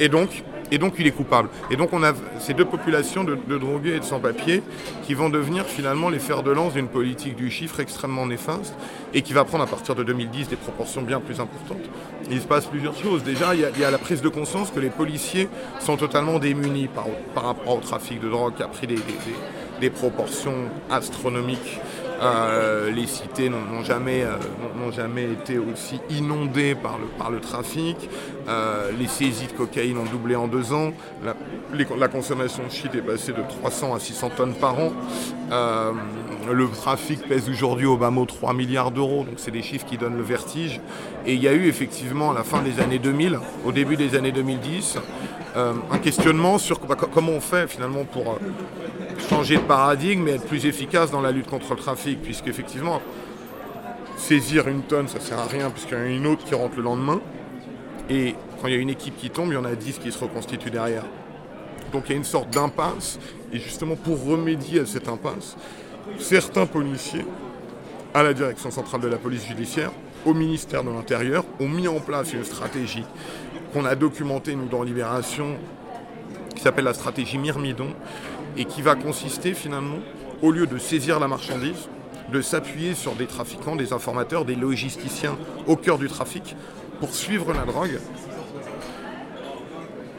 Et 0.00 0.08
donc, 0.08 0.42
et 0.72 0.78
donc 0.78 0.94
il 0.98 1.06
est 1.06 1.12
coupable. 1.12 1.50
Et 1.70 1.76
donc 1.76 1.92
on 1.92 2.02
a 2.02 2.14
ces 2.40 2.54
deux 2.54 2.64
populations 2.64 3.22
de, 3.22 3.36
drogués 3.58 3.96
et 3.96 4.00
de 4.00 4.04
sans-papiers 4.04 4.62
qui 5.04 5.14
vont 5.14 5.28
devenir 5.28 5.66
finalement 5.66 6.08
les 6.08 6.18
fers 6.18 6.42
de 6.42 6.50
lance 6.50 6.72
d'une 6.72 6.88
politique 6.88 7.36
du 7.36 7.50
chiffre 7.50 7.78
extrêmement 7.78 8.26
néfaste 8.26 8.74
et 9.12 9.20
qui 9.20 9.34
va 9.34 9.44
prendre 9.44 9.64
à 9.64 9.66
partir 9.66 9.94
de 9.94 10.02
2010 10.02 10.48
des 10.48 10.56
proportions 10.56 11.02
bien 11.02 11.20
plus 11.20 11.40
importantes. 11.40 11.84
Il 12.30 12.40
se 12.40 12.46
passe 12.46 12.64
plusieurs 12.64 12.96
choses. 12.96 13.22
Déjà, 13.22 13.54
il 13.54 13.60
y 13.60 13.84
a, 13.84 13.90
la 13.90 13.98
prise 13.98 14.22
de 14.22 14.28
conscience 14.30 14.70
que 14.70 14.80
les 14.80 14.88
policiers 14.88 15.48
sont 15.78 15.98
totalement 15.98 16.38
démunis 16.38 16.88
par, 16.88 17.44
rapport 17.44 17.76
au 17.76 17.80
trafic 17.80 18.20
de 18.20 18.30
drogue 18.30 18.54
qui 18.54 18.62
a 18.62 18.68
pris 18.68 18.86
des 18.86 19.90
proportions 19.90 20.70
astronomiques. 20.90 21.80
Euh, 22.22 22.90
les 22.90 23.06
cités 23.06 23.48
n'ont 23.48 23.82
jamais, 23.82 24.22
euh, 24.22 25.32
été 25.32 25.58
aussi 25.58 26.00
inondées 26.10 26.74
par 26.74 27.30
le, 27.30 27.40
trafic. 27.40 27.96
Euh, 28.48 28.90
les 28.98 29.08
saisies 29.08 29.48
de 29.48 29.52
cocaïne 29.52 29.98
ont 29.98 30.04
doublé 30.04 30.36
en 30.36 30.46
deux 30.46 30.72
ans. 30.72 30.92
La, 31.24 31.34
la, 31.96 32.08
consommation 32.08 32.64
de 32.64 32.70
shit 32.70 32.94
est 32.94 33.02
passée 33.02 33.32
de 33.32 33.42
300 33.60 33.94
à 33.94 33.98
600 33.98 34.30
tonnes 34.36 34.54
par 34.54 34.78
an. 34.78 34.92
le 35.50 36.68
trafic 36.68 37.26
pèse 37.26 37.48
aujourd'hui 37.48 37.86
au 37.86 37.96
bas 37.96 38.10
mot 38.10 38.24
3 38.24 38.52
milliards 38.52 38.90
d'euros, 38.90 39.24
donc 39.24 39.34
c'est 39.36 39.50
des 39.50 39.62
chiffres 39.62 39.86
qui 39.86 39.96
donnent 39.96 40.16
le 40.16 40.22
vertige. 40.22 40.80
Et 41.26 41.34
il 41.34 41.42
y 41.42 41.48
a 41.48 41.52
eu 41.52 41.66
effectivement 41.66 42.30
à 42.30 42.34
la 42.34 42.44
fin 42.44 42.62
des 42.62 42.80
années 42.80 42.98
2000, 42.98 43.38
au 43.64 43.72
début 43.72 43.96
des 43.96 44.14
années 44.14 44.32
2010, 44.32 44.98
un 45.56 45.98
questionnement 45.98 46.58
sur 46.58 46.78
bah, 46.80 46.96
comment 46.96 47.32
on 47.32 47.40
fait 47.40 47.68
finalement 47.68 48.04
pour 48.04 48.38
changer 49.28 49.56
de 49.56 49.62
paradigme 49.62 50.28
et 50.28 50.32
être 50.32 50.46
plus 50.46 50.66
efficace 50.66 51.10
dans 51.10 51.20
la 51.20 51.30
lutte 51.30 51.46
contre 51.46 51.70
le 51.70 51.76
trafic, 51.76 52.20
puisque 52.22 52.48
effectivement, 52.48 53.00
saisir 54.16 54.68
une 54.68 54.82
tonne, 54.82 55.08
ça 55.08 55.20
sert 55.20 55.38
à 55.38 55.46
rien, 55.46 55.70
puisqu'il 55.70 55.94
y 55.94 56.00
en 56.00 56.04
a 56.04 56.08
une 56.08 56.26
autre 56.26 56.44
qui 56.44 56.54
rentre 56.54 56.76
le 56.76 56.82
lendemain. 56.82 57.20
Et 58.10 58.34
quand 58.60 58.68
il 58.68 58.74
y 58.74 58.76
a 58.76 58.80
une 58.80 58.90
équipe 58.90 59.16
qui 59.16 59.30
tombe, 59.30 59.48
il 59.48 59.54
y 59.54 59.56
en 59.56 59.64
a 59.64 59.74
10 59.74 59.98
qui 59.98 60.12
se 60.12 60.18
reconstituent 60.18 60.70
derrière. 60.70 61.04
Donc 61.92 62.04
il 62.06 62.12
y 62.12 62.14
a 62.14 62.18
une 62.18 62.24
sorte 62.24 62.50
d'impasse. 62.50 63.18
Et 63.52 63.58
justement, 63.58 63.96
pour 63.96 64.24
remédier 64.24 64.80
à 64.80 64.86
cette 64.86 65.08
impasse, 65.08 65.56
certains 66.18 66.66
policiers, 66.66 67.24
à 68.14 68.22
la 68.22 68.34
direction 68.34 68.70
centrale 68.70 69.00
de 69.00 69.08
la 69.08 69.16
police 69.16 69.46
judiciaire, 69.46 69.90
au 70.24 70.34
ministère 70.34 70.84
de 70.84 70.90
l'Intérieur, 70.90 71.44
ont 71.60 71.68
mis 71.68 71.88
en 71.88 71.98
place 71.98 72.32
une 72.32 72.44
stratégie 72.44 73.04
qu'on 73.72 73.84
a 73.84 73.94
documentée, 73.94 74.54
nous, 74.54 74.68
dans 74.68 74.82
Libération, 74.82 75.56
qui 76.54 76.62
s'appelle 76.62 76.84
la 76.84 76.94
stratégie 76.94 77.38
Myrmidon, 77.38 77.88
et 78.56 78.64
qui 78.64 78.82
va 78.82 78.94
consister 78.94 79.54
finalement, 79.54 79.98
au 80.42 80.50
lieu 80.50 80.66
de 80.66 80.78
saisir 80.78 81.20
la 81.20 81.28
marchandise, 81.28 81.88
de 82.32 82.40
s'appuyer 82.40 82.94
sur 82.94 83.12
des 83.14 83.26
trafiquants, 83.26 83.76
des 83.76 83.92
informateurs, 83.92 84.44
des 84.44 84.54
logisticiens 84.54 85.36
au 85.66 85.76
cœur 85.76 85.98
du 85.98 86.08
trafic 86.08 86.56
pour 87.00 87.14
suivre 87.14 87.52
la 87.52 87.64
drogue 87.64 87.98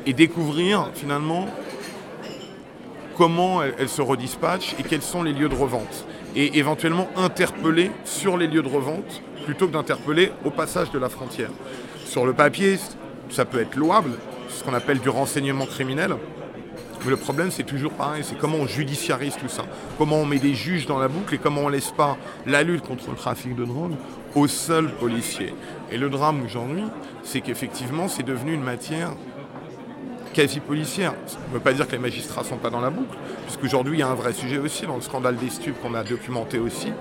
et 0.05 0.13
découvrir 0.13 0.89
finalement 0.93 1.47
comment 3.17 3.61
elle, 3.63 3.89
se 3.89 4.01
redispatche 4.01 4.75
et 4.79 4.83
quels 4.83 5.01
sont 5.01 5.23
les 5.23 5.33
lieux 5.33 5.49
de 5.49 5.55
revente. 5.55 6.05
Et 6.35 6.57
éventuellement 6.57 7.07
interpeller 7.15 7.91
sur 8.05 8.37
les 8.37 8.47
lieux 8.47 8.63
de 8.63 8.69
revente 8.69 9.21
plutôt 9.45 9.67
que 9.67 9.73
d'interpeller 9.73 10.31
au 10.45 10.49
passage 10.49 10.91
de 10.91 10.99
la 10.99 11.09
frontière. 11.09 11.51
Sur 12.05 12.25
le 12.25 12.33
papier, 12.33 12.79
ça 13.29 13.45
peut 13.45 13.61
être 13.61 13.75
louable, 13.75 14.11
ce 14.49 14.63
qu'on 14.63 14.73
appelle 14.73 14.99
du 14.99 15.09
renseignement 15.09 15.65
criminel, 15.65 16.15
Le 17.05 17.17
problème, 17.17 17.51
c'est 17.51 17.63
toujours 17.63 17.91
pareil, 17.91 18.23
c'est 18.23 18.37
comment 18.37 18.57
on 18.57 18.67
judiciarise 18.67 19.35
tout 19.35 19.49
ça. 19.49 19.63
Comment 19.97 20.21
on 20.21 20.25
met 20.25 20.39
des 20.39 20.53
juges 20.53 20.85
dans 20.85 20.99
la 20.99 21.09
boucle 21.09 21.35
et 21.35 21.37
comment 21.37 21.61
on 21.61 21.69
laisse 21.69 21.91
pas 21.91 22.17
la 22.45 22.63
lutte 22.63 22.83
contre 22.83 23.09
le 23.09 23.17
trafic 23.17 23.55
de 23.55 23.65
drogue 23.65 23.95
aux 24.35 24.47
seuls 24.47 24.89
policiers. 24.89 25.53
Et 25.91 25.97
le 25.97 26.09
drame 26.09 26.41
aujourd'hui, 26.45 26.83
c'est 27.23 27.41
qu'effectivement, 27.41 28.07
c'est 28.07 28.23
devenu 28.23 28.53
une 28.53 28.63
matière 28.63 29.11
quasi 30.33 30.59
policière. 30.59 31.13
Ça 31.27 31.37
ne 31.47 31.53
veut 31.53 31.59
pas 31.59 31.73
dire 31.73 31.87
que 31.87 31.93
les 31.93 31.99
magistrats 31.99 32.41
ne 32.41 32.47
sont 32.47 32.57
pas 32.57 32.69
dans 32.69 32.81
la 32.81 32.89
boucle, 32.89 33.15
puisqu'aujourd'hui, 33.45 33.97
il 33.97 33.99
y 33.99 34.03
a 34.03 34.09
un 34.09 34.15
vrai 34.15 34.33
sujet 34.33 34.57
aussi 34.57 34.85
dans 34.85 34.95
le 34.95 35.01
scandale 35.01 35.37
des 35.37 35.49
stupes 35.49 35.79
qu'on 35.81 35.93
a 35.93 36.03
documenté 36.03 36.59
aussi. 36.59 36.91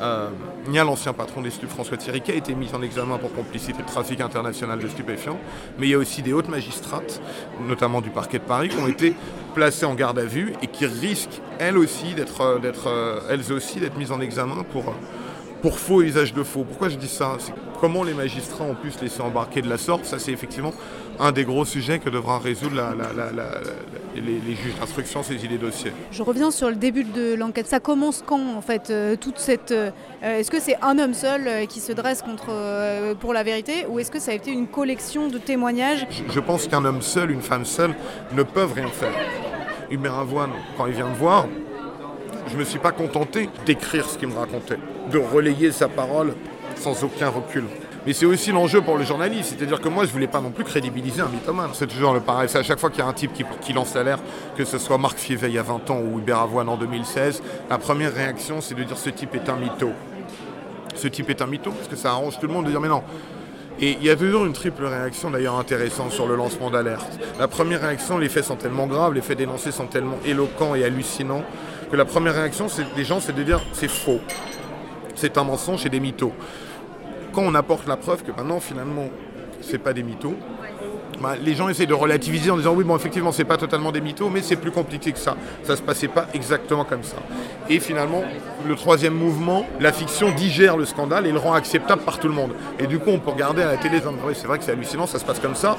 Euh, 0.00 0.28
il 0.66 0.74
y 0.74 0.78
a 0.78 0.84
l'ancien 0.84 1.12
patron 1.12 1.42
des 1.42 1.50
stupes, 1.50 1.70
François 1.70 1.96
Thierry, 1.96 2.20
qui 2.20 2.30
a 2.30 2.34
été 2.34 2.54
mis 2.54 2.72
en 2.74 2.82
examen 2.82 3.18
pour 3.18 3.32
complicité 3.32 3.82
de 3.82 3.86
trafic 3.86 4.20
international 4.20 4.78
de 4.78 4.88
stupéfiants, 4.88 5.38
mais 5.78 5.88
il 5.88 5.90
y 5.90 5.94
a 5.94 5.98
aussi 5.98 6.22
des 6.22 6.32
hautes 6.32 6.48
magistrates, 6.48 7.20
notamment 7.60 8.00
du 8.00 8.10
parquet 8.10 8.38
de 8.38 8.44
Paris, 8.44 8.68
qui 8.68 8.78
ont 8.78 8.88
été 8.88 9.14
placées 9.54 9.86
en 9.86 9.94
garde 9.94 10.18
à 10.18 10.24
vue 10.24 10.52
et 10.62 10.66
qui 10.66 10.86
risquent, 10.86 11.40
elles 11.58 11.78
aussi, 11.78 12.14
d'être, 12.14 12.60
d'être, 12.60 12.88
euh, 12.88 13.20
elles 13.30 13.52
aussi, 13.52 13.80
d'être 13.80 13.96
mises 13.96 14.12
en 14.12 14.20
examen 14.20 14.64
pour 14.70 14.94
pour 15.62 15.78
faux 15.78 16.02
usage 16.02 16.34
de 16.34 16.42
faux. 16.42 16.64
Pourquoi 16.64 16.88
je 16.88 16.96
dis 16.96 17.08
ça? 17.08 17.38
Comment 17.80 18.02
les 18.02 18.14
magistrats 18.14 18.64
ont 18.64 18.74
pu 18.74 18.90
se 18.90 19.00
laisser 19.00 19.20
embarquer 19.22 19.62
de 19.62 19.68
la 19.68 19.78
sorte? 19.78 20.04
Ça, 20.04 20.18
c'est 20.18 20.32
effectivement 20.32 20.74
un 21.18 21.32
des 21.32 21.44
gros 21.44 21.64
sujets 21.64 21.98
que 22.00 22.10
devra 22.10 22.38
résoudre 22.38 22.76
la- 22.76 22.94
la- 22.94 23.12
la- 23.12 23.32
la- 23.32 23.60
les, 24.14 24.20
les 24.20 24.54
juges 24.54 24.74
d'instruction 24.78 25.22
saisis 25.22 25.48
des 25.48 25.58
dossiers. 25.58 25.92
Je 26.10 26.22
reviens 26.22 26.50
sur 26.50 26.68
le 26.68 26.74
début 26.76 27.04
de 27.04 27.34
l'enquête. 27.34 27.66
Ça 27.66 27.80
commence 27.80 28.22
quand, 28.26 28.56
en 28.56 28.60
fait, 28.60 28.90
euh, 28.90 29.16
toute 29.16 29.38
cette... 29.38 29.70
euh, 29.70 29.90
est-ce 30.22 30.50
que 30.50 30.60
c'est 30.60 30.76
un 30.82 30.98
homme 30.98 31.14
seul 31.14 31.46
euh, 31.46 31.66
qui 31.66 31.80
se 31.80 31.92
dresse 31.92 32.22
contre, 32.22 32.46
euh, 32.50 33.14
pour 33.14 33.32
la 33.32 33.42
vérité 33.42 33.86
ou 33.88 33.98
est-ce 34.00 34.10
que 34.10 34.18
ça 34.18 34.32
a 34.32 34.34
été 34.34 34.50
une 34.50 34.66
collection 34.66 35.28
de 35.28 35.38
témoignages? 35.38 36.06
Je 36.28 36.40
pense 36.40 36.66
qu'un 36.66 36.84
homme 36.84 37.02
seul, 37.02 37.30
une 37.30 37.42
femme 37.42 37.64
seule, 37.64 37.94
ne 38.32 38.42
peuvent 38.42 38.72
rien 38.74 38.88
faire. 38.88 39.14
Hubert 39.90 40.18
Avoine, 40.18 40.50
quand 40.76 40.86
il 40.86 40.94
vient 40.94 41.08
me 41.08 41.14
voir, 41.14 41.46
je 42.48 42.54
ne 42.54 42.58
me 42.58 42.64
suis 42.64 42.78
pas 42.78 42.92
contenté 42.92 43.48
d'écrire 43.64 44.08
ce 44.08 44.18
qu'il 44.18 44.28
me 44.28 44.34
racontait, 44.34 44.78
de 45.10 45.18
relayer 45.18 45.72
sa 45.72 45.88
parole 45.88 46.34
sans 46.76 47.04
aucun 47.04 47.28
recul. 47.28 47.64
Mais 48.04 48.12
c'est 48.12 48.26
aussi 48.26 48.50
l'enjeu 48.50 48.80
pour 48.80 48.98
le 48.98 49.04
journaliste, 49.04 49.54
c'est-à-dire 49.56 49.80
que 49.80 49.88
moi 49.88 50.04
je 50.04 50.10
voulais 50.10 50.26
pas 50.26 50.40
non 50.40 50.50
plus 50.50 50.64
crédibiliser 50.64 51.20
un 51.22 51.28
mythomane. 51.28 51.70
C'est 51.72 51.86
toujours 51.86 52.12
le 52.12 52.20
pareil, 52.20 52.48
c'est 52.48 52.58
à 52.58 52.62
chaque 52.64 52.80
fois 52.80 52.90
qu'il 52.90 52.98
y 52.98 53.02
a 53.02 53.06
un 53.06 53.12
type 53.12 53.30
qui, 53.60 53.72
lance 53.72 53.94
l'alerte, 53.94 54.22
que 54.56 54.64
ce 54.64 54.78
soit 54.78 54.98
Marc 54.98 55.18
Fievel 55.18 55.50
il 55.50 55.54
y 55.54 55.58
a 55.58 55.62
20 55.62 55.90
ans 55.90 56.00
ou 56.00 56.18
Hubert 56.18 56.40
Avoine 56.40 56.68
en 56.68 56.76
2016, 56.76 57.42
la 57.70 57.78
première 57.78 58.12
réaction 58.12 58.60
c'est 58.60 58.74
de 58.74 58.82
dire 58.82 58.98
ce 58.98 59.10
type 59.10 59.34
est 59.36 59.48
un 59.48 59.56
mytho. 59.56 59.90
Ce 60.96 61.06
type 61.06 61.30
est 61.30 61.40
un 61.40 61.46
mytho, 61.46 61.70
parce 61.70 61.88
que 61.88 61.96
ça 61.96 62.10
arrange 62.10 62.38
tout 62.40 62.48
le 62.48 62.52
monde 62.52 62.66
de 62.66 62.70
dire 62.70 62.80
mais 62.80 62.88
non, 62.88 63.02
et 63.80 63.96
il 64.00 64.04
y 64.04 64.10
a 64.10 64.16
toujours 64.16 64.44
une 64.44 64.52
triple 64.52 64.84
réaction 64.84 65.30
d'ailleurs 65.30 65.58
intéressante 65.58 66.12
sur 66.12 66.26
le 66.26 66.36
lancement 66.36 66.70
d'alerte. 66.70 67.18
La 67.38 67.48
première 67.48 67.80
réaction, 67.80 68.18
les 68.18 68.28
faits 68.28 68.44
sont 68.44 68.56
tellement 68.56 68.86
graves, 68.86 69.14
les 69.14 69.22
faits 69.22 69.38
dénoncés 69.38 69.72
sont 69.72 69.86
tellement 69.86 70.18
éloquents 70.26 70.74
et 70.74 70.84
hallucinants, 70.84 71.42
que 71.90 71.96
la 71.96 72.04
première 72.04 72.34
réaction 72.34 72.66
des 72.96 73.04
gens, 73.04 73.20
c'est 73.20 73.34
de 73.34 73.42
dire 73.42 73.60
c'est 73.72 73.90
faux, 73.90 74.20
c'est 75.22 75.38
un 75.38 75.44
mensonge 75.44 75.86
et 75.86 75.88
des 75.88 76.00
mythos. 76.00 76.32
Quand 77.32 77.42
on 77.42 77.54
apporte 77.54 77.86
la 77.86 77.96
preuve 77.96 78.24
que 78.24 78.32
maintenant 78.32 78.58
finalement 78.58 79.06
c'est 79.60 79.78
pas 79.78 79.92
des 79.92 80.02
mythos, 80.02 80.34
bah, 81.20 81.34
les 81.40 81.54
gens 81.54 81.68
essaient 81.68 81.86
de 81.86 81.94
relativiser 81.94 82.50
en 82.50 82.56
disant 82.56 82.74
oui 82.74 82.82
bon 82.82 82.96
effectivement 82.96 83.30
c'est 83.30 83.44
pas 83.44 83.56
totalement 83.56 83.92
des 83.92 84.00
mythos 84.00 84.28
mais 84.30 84.42
c'est 84.42 84.56
plus 84.56 84.72
compliqué 84.72 85.12
que 85.12 85.20
ça. 85.20 85.36
Ça 85.62 85.76
se 85.76 85.82
passait 85.82 86.08
pas 86.08 86.26
exactement 86.34 86.84
comme 86.84 87.04
ça. 87.04 87.18
Et 87.70 87.78
finalement 87.78 88.24
le 88.66 88.74
troisième 88.74 89.14
mouvement, 89.14 89.64
la 89.78 89.92
fiction 89.92 90.32
digère 90.32 90.76
le 90.76 90.86
scandale 90.86 91.28
et 91.28 91.30
le 91.30 91.38
rend 91.38 91.54
acceptable 91.54 92.02
par 92.02 92.18
tout 92.18 92.26
le 92.26 92.34
monde. 92.34 92.50
Et 92.80 92.88
du 92.88 92.98
coup 92.98 93.10
on 93.10 93.20
peut 93.20 93.30
regarder 93.30 93.62
à 93.62 93.66
la 93.66 93.76
télé, 93.76 94.00
c'est 94.34 94.46
vrai 94.48 94.58
que 94.58 94.64
c'est 94.64 94.72
hallucinant, 94.72 95.06
ça 95.06 95.20
se 95.20 95.24
passe 95.24 95.38
comme 95.38 95.54
ça. 95.54 95.78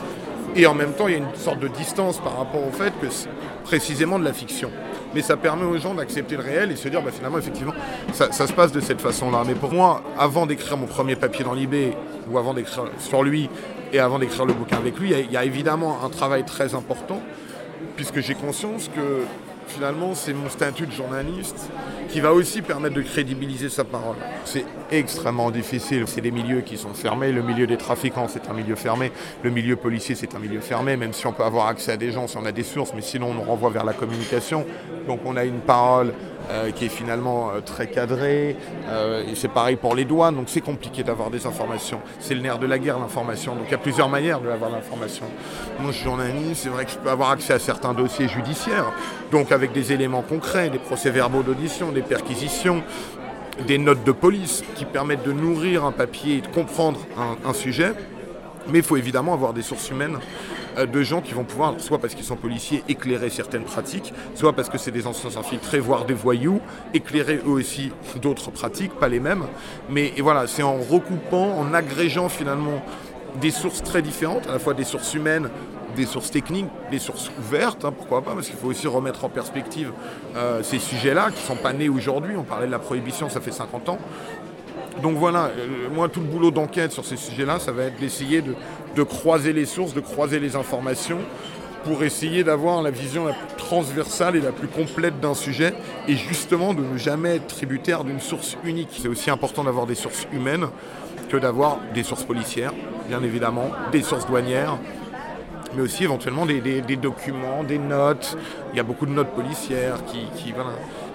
Et 0.56 0.66
en 0.68 0.74
même 0.74 0.94
temps 0.94 1.10
il 1.10 1.12
y 1.12 1.16
a 1.16 1.20
une 1.20 1.36
sorte 1.36 1.60
de 1.60 1.68
distance 1.68 2.18
par 2.20 2.38
rapport 2.38 2.66
au 2.66 2.72
fait 2.72 2.94
que 3.02 3.10
c'est 3.10 3.28
précisément 3.66 4.20
de 4.20 4.24
la 4.24 4.32
fiction. 4.32 4.70
Mais 5.14 5.22
ça 5.22 5.38
permet 5.38 5.66
aux 5.66 5.78
gens 5.78 5.94
d'accepter 5.94 6.36
le 6.36 6.44
réel 6.44 6.72
et 6.72 6.76
se 6.76 6.88
dire 6.88 7.02
bah, 7.02 7.12
finalement 7.12 7.38
effectivement 7.38 7.74
ça, 8.14 8.32
se 8.32 8.54
passe 8.54 8.72
de 8.72 8.80
cette 8.80 9.02
façon-là. 9.02 9.44
Mais 9.46 9.56
pour 9.56 9.74
moi, 9.74 10.04
avant 10.18 10.46
d'écrire 10.46 10.78
mon 10.78 10.88
premier 10.88 11.16
papier 11.16 11.44
dans 11.46 11.54
l'IB 11.54 11.94
ou 12.30 12.38
avant 12.38 12.54
d'écrire 12.54 12.86
sur 13.00 13.24
lui 13.24 13.50
et 13.92 14.00
avant 14.00 14.20
d'écrire 14.20 14.46
le 14.46 14.54
bouquin 14.54 14.78
avec 14.78 15.00
lui, 15.00 15.14
il 15.14 15.32
y, 15.32 15.38
a 15.38 15.46
évidemment 15.46 16.00
un 16.04 16.10
travail 16.10 16.44
très 16.46 16.74
important 16.76 17.22
puisque 17.96 18.22
j'ai 18.22 18.34
conscience 18.34 18.90
que 18.90 19.24
finalement 19.68 20.16
c'est 20.16 20.34
mon 20.34 20.50
statut 20.50 20.86
de 20.86 20.92
journaliste 20.92 21.70
qui 22.10 22.20
va 22.20 22.34
aussi 22.34 22.62
permettre 22.62 22.96
de 22.96 23.02
crédibiliser 23.02 23.70
sa 23.70 23.84
parole. 23.84 24.16
C'est 24.46 24.66
extrêmement 24.92 25.52
difficile, 25.52 26.04
c'est 26.08 26.22
des 26.22 26.32
milieux 26.32 26.62
qui 26.62 26.78
sont 26.78 26.94
fermés, 26.94 27.32
le 27.32 27.42
milieu 27.42 27.68
des 27.68 27.78
trafiquants 27.78 28.28
c'est 28.28 28.50
un 28.50 28.54
milieu 28.54 28.76
fermé, 28.76 29.12
le 29.44 29.50
milieu 29.50 29.76
policier 29.76 30.16
c'est 30.16 30.36
un 30.36 30.40
milieu 30.40 30.60
fermé, 30.60 30.98
même 30.98 31.14
si 31.14 31.26
on 31.28 31.34
peut 31.34 31.44
avoir 31.44 31.68
accès 31.68 31.92
à 31.92 31.98
des 31.98 32.12
gens, 32.12 32.28
si 32.28 32.38
on 32.38 32.46
a 32.46 32.52
des 32.52 32.64
sources, 32.64 32.94
mais 32.96 33.02
sinon 33.02 33.32
on 33.32 33.34
nous 33.34 33.44
renvoie 33.44 33.70
vers 33.70 33.86
la 33.86 33.94
communication. 33.94 34.66
Donc 35.08 35.22
on 35.26 35.36
a 35.36 35.44
une 35.44 35.60
parole 35.60 36.14
euh, 36.50 36.72
qui 36.72 36.86
est 36.86 36.90
finalement 36.90 37.52
euh, 37.52 37.62
très 37.62 37.88
cadrée, 37.88 38.58
euh, 38.90 39.24
et 39.30 39.36
c'est 39.36 39.48
pareil 39.48 39.76
pour 39.76 39.96
les 39.96 40.06
douanes, 40.06 40.36
donc 40.36 40.50
c'est 40.50 40.62
compliqué 40.62 41.04
d'avoir 41.04 41.30
des 41.30 41.46
informations. 41.46 42.02
C'est 42.20 42.36
le 42.36 42.42
nerf 42.42 42.60
de 42.60 42.68
la 42.68 42.80
guerre 42.80 43.00
l'information, 43.00 43.56
donc 43.56 43.66
il 43.68 43.72
y 43.72 43.76
a 43.76 43.80
plusieurs 43.80 44.10
manières 44.10 44.42
de 44.42 44.50
avoir 44.50 44.70
l'information. 44.70 45.26
Moi 45.80 45.92
je 45.92 45.98
suis 45.98 46.04
journaliste, 46.04 46.64
c'est 46.64 46.70
vrai 46.70 46.86
que 46.86 46.92
je 46.92 46.98
peux 46.98 47.10
avoir 47.10 47.32
accès 47.32 47.54
à 47.54 47.60
certains 47.60 47.94
dossiers 47.94 48.28
judiciaires, 48.28 48.92
donc 49.32 49.52
avec 49.52 49.72
des 49.72 49.94
éléments 49.94 50.22
concrets, 50.22 50.70
des 50.70 50.80
procès-verbaux 50.80 51.44
d'audition, 51.44 51.92
des 51.92 52.02
perquisitions, 52.02 52.84
des 53.68 53.78
notes 53.78 54.04
de 54.04 54.12
police 54.12 54.64
qui 54.76 54.86
permettent 54.86 55.24
de 55.24 55.32
nourrir 55.32 55.86
un 55.86 55.92
papier 55.92 56.38
et 56.38 56.42
de 56.42 56.48
comprendre 56.48 57.00
un, 57.46 57.54
sujet. 57.54 57.94
Mais 58.68 58.80
il 58.80 58.84
faut 58.84 58.98
évidemment 58.98 59.34
avoir 59.34 59.54
des 59.54 59.62
sources 59.62 59.90
humaines 59.90 60.18
de 60.78 61.04
gens 61.04 61.22
qui 61.22 61.34
vont 61.34 61.44
pouvoir, 61.44 61.76
soit 61.78 62.00
parce 62.00 62.16
qu'ils 62.16 62.26
sont 62.26 62.36
policiers, 62.36 62.84
éclairer 62.88 63.30
certaines 63.30 63.64
pratiques, 63.64 64.14
soit 64.36 64.54
parce 64.54 64.70
que 64.70 64.78
c'est 64.78 64.92
des 64.92 65.08
anciens 65.08 65.38
infiltrés, 65.38 65.80
voire 65.80 66.06
des 66.06 66.14
voyous, 66.14 66.62
éclairer 66.94 67.40
eux 67.46 67.52
aussi 67.52 67.92
d'autres 68.22 68.52
pratiques, 68.52 68.94
pas 68.94 69.10
les 69.10 69.20
mêmes. 69.20 69.46
Mais 69.90 70.14
voilà, 70.20 70.48
c'est 70.48 70.64
en 70.64 70.78
recoupant, 70.78 71.58
en 71.58 71.74
agrégeant 71.74 72.30
finalement 72.30 72.84
des 73.42 73.52
sources 73.52 73.84
très 73.84 74.02
différentes, 74.02 74.48
à 74.48 74.54
la 74.54 74.60
fois 74.60 74.74
des 74.74 74.84
sources 74.84 75.14
humaines, 75.14 75.50
des 75.96 76.06
sources 76.06 76.32
techniques, 76.32 76.68
des 76.92 77.00
sources 77.00 77.32
ouvertes, 77.40 77.86
hein, 77.86 77.94
pourquoi 77.96 78.22
pas, 78.22 78.34
parce 78.34 78.48
qu'il 78.48 78.58
faut 78.58 78.68
aussi 78.68 78.88
remettre 78.88 79.26
en 79.26 79.30
perspective 79.30 79.92
euh, 80.36 80.64
ces 80.64 80.80
sujets-là 80.80 81.30
qui 81.32 81.42
sont 81.42 81.56
pas 81.56 81.74
nés 81.74 81.90
aujourd'hui. 81.90 82.36
On 82.38 82.44
parlait 82.44 82.68
de 82.68 82.72
la 82.72 82.80
prohibition, 82.80 83.30
ça 83.30 83.42
fait 83.42 83.52
50 83.52 83.90
ans. 83.90 84.00
Donc 85.02 85.18
voilà, 85.18 85.46
euh, 85.58 85.90
moi 85.94 86.08
tout 86.10 86.20
le 86.20 86.28
boulot 86.28 86.52
d'enquête 86.52 86.92
sur 86.92 87.06
ces 87.06 87.18
sujets-là, 87.18 87.60
ça 87.60 87.72
va 87.72 87.84
être 87.84 88.00
d'essayer 88.00 88.42
de, 88.42 88.56
de 88.96 89.04
croiser 89.04 89.54
les 89.54 89.66
sources, 89.66 89.94
de 89.94 90.00
croiser 90.02 90.40
les 90.40 90.56
informations 90.56 91.20
pour 91.84 92.04
essayer 92.04 92.44
d'avoir 92.44 92.82
la 92.82 92.92
vision 92.92 93.26
la 93.26 93.34
plus 93.34 93.58
transversale 93.58 94.36
et 94.38 94.42
la 94.42 94.52
plus 94.54 94.68
complète 94.70 95.20
d'un 95.20 95.34
sujet 95.34 95.74
et 96.08 96.16
justement 96.16 96.74
de 96.74 96.82
ne 96.82 96.98
jamais 96.98 97.36
être 97.38 97.48
tributaire 97.48 98.04
d'une 98.06 98.22
source 98.22 98.56
unique. 98.64 98.90
C'est 99.02 99.10
aussi 99.10 99.30
important 99.30 99.64
d'avoir 99.66 99.86
des 99.86 99.96
sources 99.96 100.26
humaines 100.32 100.68
que 101.30 101.38
d'avoir 101.38 101.80
des 101.94 102.04
sources 102.04 102.24
policières, 102.24 102.72
bien 103.10 103.22
évidemment, 103.24 103.70
des 103.92 104.02
sources 104.02 104.26
douanières, 104.28 104.78
mais 105.76 105.82
aussi 105.82 106.04
éventuellement 106.04 106.46
des, 106.46 106.62
documents, 106.96 107.64
des 107.64 107.80
notes. 107.80 108.38
Il 108.72 108.78
y 108.78 108.80
a 108.80 108.84
beaucoup 108.84 109.06
de 109.08 109.12
notes 109.12 109.32
policières 109.32 109.98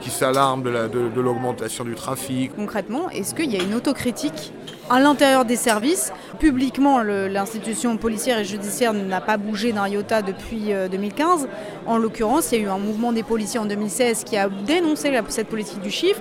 qui, 0.01 0.11
s'alarment 0.11 0.63
de 0.63 0.71
la- 0.71 0.89
de- 0.89 1.09
de 1.09 1.21
l'augmentation 1.21 1.85
du 1.85 1.95
trafic. 1.95 2.55
Concrètement, 2.57 3.09
est-ce 3.11 3.35
qu'il 3.35 3.53
y 3.53 3.57
a 3.57 3.63
une 3.63 3.75
autocritique 3.75 4.53
à 4.91 5.01
l'intérieur 5.01 5.45
des 5.45 5.57
services 5.57 6.13
Publiquement, 6.39 7.03
l'institution 7.03 7.97
policière 7.97 8.39
et 8.39 8.45
judiciaire 8.45 8.93
n'a 8.93 9.21
pas 9.21 9.37
bougé 9.37 9.73
d'un 9.73 9.89
iota 9.89 10.23
depuis 10.23 10.73
euh, 10.73 10.89
2015. 10.89 11.49
En 11.87 11.99
l'occurrence, 11.99 12.53
il 12.53 12.59
y 12.59 12.63
a 12.63 12.65
eu 12.67 12.69
un 12.69 12.79
mouvement 12.79 13.13
des 13.13 13.25
policiers 13.25 13.59
en 13.59 13.67
2016 13.67 14.23
qui 14.23 14.37
a 14.37 14.49
dénoncé 14.49 15.11
cette 15.29 15.49
politique 15.49 15.81
du 15.81 15.91
chiffre. 15.91 16.21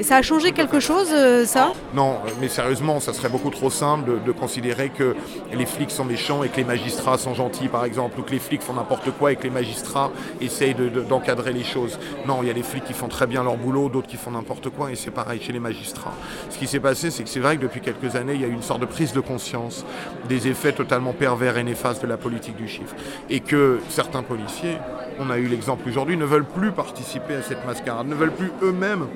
Et 0.00 0.04
ça 0.04 0.16
a 0.16 0.22
changé 0.22 0.52
quelque 0.52 0.78
chose, 0.78 1.08
euh, 1.12 1.44
ça 1.44 1.72
Non, 1.92 2.18
mais 2.40 2.46
sérieusement, 2.48 3.00
ça 3.00 3.12
serait 3.12 3.28
beaucoup 3.28 3.50
trop 3.50 3.68
simple 3.68 4.10
de, 4.24 4.30
considérer 4.32 4.90
que 4.90 5.16
les 5.52 5.66
flics 5.66 5.90
sont 5.90 6.04
méchants 6.04 6.44
et 6.44 6.48
que 6.48 6.56
les 6.58 6.64
magistrats 6.64 7.18
sont 7.18 7.34
gentils, 7.34 7.66
par 7.66 7.84
exemple, 7.84 8.20
ou 8.20 8.22
que 8.22 8.30
les 8.30 8.38
flics 8.38 8.62
font 8.62 8.74
n'importe 8.74 9.10
quoi 9.10 9.32
et 9.32 9.36
que 9.36 9.42
les 9.42 9.50
magistrats 9.50 10.12
essayent 10.40 10.74
de- 10.74 10.88
de- 10.88 11.00
d'encadrer 11.00 11.52
les 11.52 11.64
choses. 11.64 11.98
Non, 12.26 12.38
il 12.42 12.46
y 12.46 12.50
a 12.50 12.54
des 12.54 12.62
flics 12.62 12.84
qui 12.84 12.92
font 12.92 13.08
très 13.08 13.26
bien 13.26 13.42
leur 13.42 13.56
boulot, 13.56 13.88
d'autres 13.88 14.06
qui 14.06 14.16
font 14.16 14.30
n'importe 14.30 14.68
quoi, 14.70 14.92
et 14.92 14.94
c'est 14.94 15.10
pareil 15.10 15.40
chez 15.42 15.52
les 15.52 15.58
magistrats. 15.58 16.14
Ce 16.50 16.58
qui 16.58 16.68
s'est 16.68 16.78
passé, 16.78 17.10
c'est 17.10 17.24
que 17.24 17.28
c'est 17.28 17.40
vrai 17.40 17.56
que 17.56 17.62
depuis 17.62 17.80
quelques 17.80 18.14
années, 18.14 18.34
il 18.34 18.40
y 18.40 18.44
a 18.44 18.48
eu 18.48 18.52
une 18.52 18.62
sorte 18.62 18.80
de 18.80 18.86
prise 18.86 19.12
de 19.12 19.20
conscience 19.20 19.84
des 20.28 20.46
effets 20.46 20.72
totalement 20.72 21.12
pervers 21.12 21.58
et 21.58 21.64
néfastes 21.64 22.02
de 22.02 22.06
la 22.06 22.16
politique 22.16 22.54
du 22.56 22.68
chiffre. 22.68 22.94
Et 23.30 23.40
que 23.40 23.80
certains 23.88 24.22
policiers, 24.22 24.78
on 25.18 25.28
a 25.30 25.38
eu 25.38 25.48
l'exemple 25.48 25.88
aujourd'hui, 25.88 26.16
ne 26.16 26.24
veulent 26.24 26.44
plus 26.44 26.70
participer 26.70 27.34
à 27.34 27.42
cette 27.42 27.66
mascarade, 27.66 28.06
ne 28.06 28.14
veulent 28.14 28.30
plus 28.32 28.52
eux-mêmes 28.62 29.06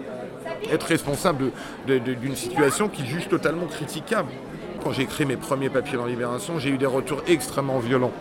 être 0.70 0.86
responsable 0.86 1.50
d'une 1.86 2.36
situation 2.36 2.88
qu'ils 2.88 3.06
jugent 3.06 3.28
totalement 3.28 3.66
critiquable. 3.66 4.30
Quand 4.82 4.92
j'ai 4.92 5.02
écrit 5.02 5.26
mes 5.26 5.36
premiers 5.36 5.70
papiers 5.70 5.96
dans 5.96 6.06
Libération, 6.06 6.58
j'ai 6.58 6.70
eu 6.70 6.78
des 6.78 6.86
retours 6.86 7.22
extrêmement 7.26 7.78
violents 7.78 8.12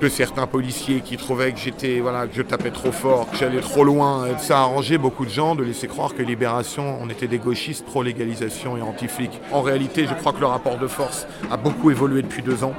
de 0.00 0.08
certains 0.08 0.46
policiers 0.46 1.00
qui 1.00 1.16
trouvaient 1.16 1.52
que 1.52 1.58
j'étais 1.58 2.00
voilà 2.00 2.26
que 2.26 2.34
je 2.34 2.42
tapais 2.42 2.70
trop 2.70 2.92
fort, 2.92 3.30
que 3.30 3.36
j'allais 3.36 3.60
trop 3.60 3.84
loin. 3.84 4.26
Ça 4.38 4.58
a 4.58 4.62
arrangé 4.62 4.98
beaucoup 4.98 5.24
de 5.24 5.30
gens 5.30 5.54
de 5.54 5.62
laisser 5.62 5.86
croire 5.86 6.14
que 6.14 6.22
Libération, 6.22 6.98
on 7.00 7.08
était 7.08 7.26
des 7.26 7.38
gauchistes 7.38 7.86
pro-légalisation 7.86 8.76
et 8.76 8.82
anti-flics. 8.82 9.40
En 9.52 9.62
réalité, 9.62 10.06
je 10.06 10.14
crois 10.14 10.32
que 10.32 10.40
le 10.40 10.46
rapport 10.46 10.78
de 10.78 10.86
force 10.86 11.26
a 11.50 11.56
beaucoup 11.56 11.90
évolué 11.90 12.22
depuis 12.22 12.42
deux 12.42 12.64
ans. 12.64 12.74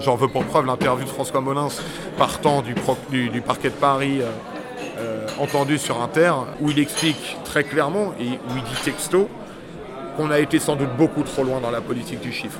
j'en 0.00 0.16
veux 0.16 0.28
pour 0.28 0.44
preuve 0.44 0.66
l'interview 0.66 1.04
de 1.04 1.10
François 1.10 1.40
Molins 1.40 1.68
partant 2.16 2.62
du, 2.62 2.74
du, 3.28 3.40
parquet 3.40 3.68
de 3.68 3.74
Paris. 3.74 4.20
Entendu 5.38 5.78
sur 5.78 6.00
Inter, 6.02 6.32
où 6.60 6.70
il 6.70 6.78
explique 6.78 7.38
très 7.44 7.64
clairement, 7.64 8.12
et 8.20 8.28
où 8.28 8.56
il 8.56 8.62
dit 8.62 8.82
texto, 8.84 9.28
qu'on 10.16 10.30
a 10.30 10.38
été 10.38 10.58
sans 10.58 10.76
doute 10.76 10.94
beaucoup 10.96 11.22
trop 11.22 11.42
loin 11.42 11.60
dans 11.60 11.70
la 11.70 11.80
politique 11.80 12.20
du 12.20 12.32
chiffre. 12.32 12.58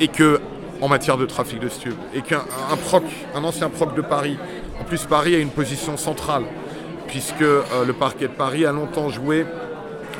Et 0.00 0.08
que, 0.08 0.40
en 0.80 0.88
matière 0.88 1.16
de 1.16 1.26
trafic 1.26 1.58
de 1.60 1.68
stupes, 1.68 1.98
et 2.14 2.22
qu'un 2.22 2.42
proc, 2.86 3.04
un 3.34 3.44
ancien 3.44 3.68
proc 3.68 3.94
de 3.94 4.02
Paris, 4.02 4.36
en 4.80 4.84
plus 4.84 5.04
Paris 5.04 5.34
a 5.34 5.38
une 5.38 5.50
position 5.50 5.96
centrale, 5.96 6.44
puisque 7.06 7.40
le 7.40 7.92
parquet 7.92 8.26
de 8.26 8.32
Paris 8.32 8.66
a 8.66 8.72
longtemps 8.72 9.08
joué 9.08 9.46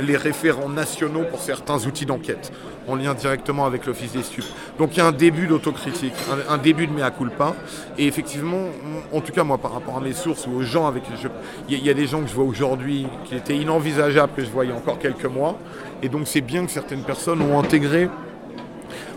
les 0.00 0.16
référents 0.16 0.69
nationaux 0.69 1.25
pour 1.31 1.40
certains 1.40 1.85
outils 1.87 2.07
d'enquête, 2.07 2.52
en 2.88 2.96
lien 2.96 3.14
directement 3.14 3.66
avec 3.66 3.86
l'Office 3.86 4.12
des 4.12 4.22
stupes. 4.22 4.44
Donc 4.78 4.94
il 4.94 4.98
y 4.98 5.00
a 5.00 5.06
un 5.06 5.12
début 5.12 5.46
d'autocritique, 5.46 6.14
un, 6.48 6.58
début 6.58 6.86
de 6.86 6.92
mea 6.92 7.10
culpa. 7.10 7.54
Et 7.98 8.06
effectivement, 8.06 8.66
en 9.12 9.20
tout 9.20 9.32
cas 9.32 9.44
moi 9.44 9.58
par 9.58 9.72
rapport 9.72 9.96
à 9.96 10.00
mes 10.00 10.12
sources 10.12 10.46
ou 10.46 10.52
aux 10.52 10.62
gens 10.62 10.86
avec 10.86 11.04
qui. 11.04 11.12
Il 11.68 11.84
y, 11.84 11.90
a 11.90 11.94
des 11.94 12.06
gens 12.06 12.22
que 12.22 12.28
je 12.28 12.34
vois 12.34 12.44
aujourd'hui 12.44 13.06
qui 13.24 13.34
étaient 13.34 13.56
inenvisageables 13.56 14.32
que 14.34 14.44
je 14.44 14.50
voyais 14.50 14.72
encore 14.72 14.98
quelques 14.98 15.26
mois. 15.26 15.58
Et 16.02 16.08
donc 16.08 16.26
c'est 16.26 16.40
bien 16.40 16.64
que 16.64 16.70
certaines 16.72 17.02
personnes 17.02 17.42
ont 17.42 17.58
intégré 17.58 18.08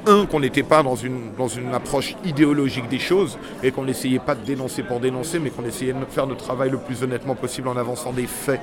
un, 0.08 0.26
qu'on 0.26 0.40
n'était 0.40 0.64
pas 0.64 0.84
dans 0.84 0.96
une, 0.96 1.32
approche 1.74 2.16
idéologique 2.24 2.88
des 2.90 3.00
choses 3.00 3.38
et 3.64 3.72
qu'on 3.72 3.84
n'essayait 3.84 4.20
pas 4.20 4.36
de 4.36 4.46
dénoncer 4.46 4.84
pour 4.84 5.00
dénoncer, 5.00 5.40
mais 5.40 5.50
qu'on 5.50 5.66
essayait 5.66 5.94
de 5.94 6.06
faire 6.10 6.28
notre 6.28 6.44
travail 6.44 6.70
le 6.70 6.78
plus 6.78 7.04
honnêtement 7.04 7.36
possible 7.36 7.68
en 7.68 7.78
avançant 7.78 8.14
des 8.14 8.28
faits 8.28 8.62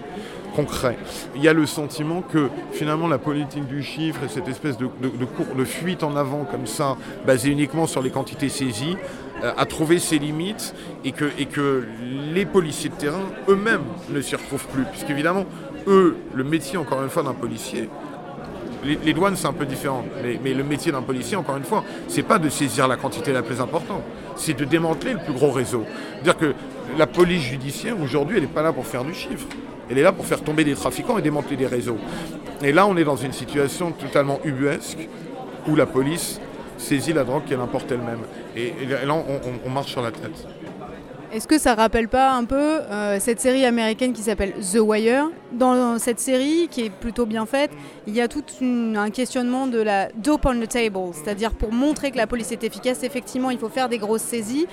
concret. 0.55 0.99
Il 1.35 1.43
y 1.43 1.49
a 1.49 1.53
le 1.53 1.67
sentiment 1.67 2.23
que 2.23 2.51
finalement 2.73 3.09
la 3.09 3.19
politique 3.19 3.67
du 3.67 3.83
chiffre 3.83 4.21
et 4.25 4.29
cette 4.29 4.49
espèce 4.49 4.77
de, 4.77 4.89
de, 5.01 5.65
fuite 5.65 6.03
en 6.03 6.17
avant 6.17 6.45
comme 6.45 6.67
ça, 6.67 6.97
basée 7.27 7.51
uniquement 7.51 7.87
sur 7.87 8.03
les 8.03 8.11
quantités 8.11 8.49
saisies, 8.49 8.97
euh, 9.43 9.53
a 9.57 9.67
trouvé 9.67 9.99
ses 9.99 10.19
limites 10.19 10.75
et 11.05 11.13
que, 11.13 11.31
et 11.39 11.47
que 11.47 11.87
les 12.33 12.45
policiers 12.45 12.91
de 12.91 12.95
terrain 12.95 13.25
eux-mêmes 13.49 13.85
ne 14.11 14.21
s'y 14.21 14.37
retrouvent 14.37 14.67
plus. 14.69 14.85
Puisqu'évidemment, 14.85 15.47
eux, 15.87 16.17
le 16.35 16.45
métier 16.45 16.79
encore 16.79 17.03
une 17.03 17.11
fois 17.11 17.23
d'un 17.23 17.35
policier, 17.35 17.89
les, 18.85 19.13
douanes, 19.13 19.37
c'est 19.37 19.47
un 19.47 19.53
peu 19.53 19.67
différent. 19.67 20.05
Mais, 20.43 20.55
le 20.55 20.65
métier 20.65 20.93
d'un 20.93 21.03
policier, 21.03 21.37
encore 21.37 21.57
une 21.57 21.65
fois, 21.65 21.85
c'est 22.09 22.23
pas 22.23 22.39
de 22.39 22.49
saisir 22.49 22.89
la 22.89 22.97
quantité 22.97 23.33
la 23.33 23.43
plus 23.43 23.61
importante, 23.61 24.03
c'est 24.37 24.55
de 24.55 24.65
démanteler 24.65 25.13
le 25.13 25.19
plus 25.19 25.33
gros 25.33 25.51
réseau. 25.51 25.85
Dire 26.23 26.37
que 26.37 26.55
la 26.99 27.07
police 27.07 27.43
judiciaire, 27.43 28.01
aujourd'hui, 28.01 28.37
elle 28.37 28.45
n'est 28.45 28.49
pas 28.49 28.63
là 28.63 28.73
pour 28.73 28.87
faire 28.87 29.05
du 29.05 29.15
chiffre. 29.15 29.47
Elle 29.91 29.99
est 29.99 30.03
là 30.03 30.13
pour 30.13 30.27
faire 30.27 30.43
tomber 30.43 30.65
des 30.65 30.75
trafiquants 30.75 31.19
et 31.19 31.23
démanteler 31.23 31.57
des 31.57 31.67
réseaux. 31.67 31.99
Et 32.63 32.73
là, 32.73 32.87
on 32.87 32.97
est 32.97 33.05
dans 33.05 33.17
une 33.17 33.33
situation 33.33 33.93
totalement 33.93 34.41
ubuesque 34.45 35.09
où 35.69 35.77
la 35.77 35.87
police 35.87 36.41
saisit 36.79 37.13
la 37.13 37.25
drogue 37.25 37.45
qu'elle 37.45 37.61
importe 37.61 37.91
elle-même. 37.93 38.21
Et, 38.57 38.73
là, 38.87 39.15
on, 39.65 39.71
marche 39.71 39.93
sur 39.93 40.03
la 40.03 40.11
tête. 40.11 40.47
Est-ce 41.33 41.49
que 41.49 41.59
ça 41.59 41.75
rappelle 41.75 42.09
pas 42.09 42.33
un 42.33 42.45
peu 42.45 42.57
euh, 42.61 43.17
cette 43.19 43.41
série 43.41 43.65
américaine 43.65 44.13
qui 44.13 44.21
s'appelle 44.21 44.53
The 44.53 44.81
Wire? 44.81 45.31
Dans 45.53 45.99
cette 45.99 46.21
série, 46.21 46.69
qui 46.71 46.83
est 46.83 46.91
plutôt 46.91 47.25
bien 47.25 47.47
faite, 47.47 47.71
il 48.07 48.15
y 48.15 48.21
a 48.21 48.29
tout 48.29 48.45
un 48.61 49.09
questionnement 49.09 49.67
de 49.67 49.79
la 49.79 50.11
dope 50.13 50.45
on 50.45 50.61
the 50.61 50.69
table, 50.69 51.15
c'est-à-dire 51.15 51.53
pour 51.53 51.73
montrer 51.73 52.11
que 52.11 52.19
la 52.19 52.27
police 52.27 52.53
est 52.53 52.63
efficace, 52.65 53.03
effectivement, 53.03 53.49
il 53.49 53.59
faut 53.59 53.71
faire 53.71 53.89
des 53.89 53.97
grosses 53.97 54.21
saisies. 54.21 54.67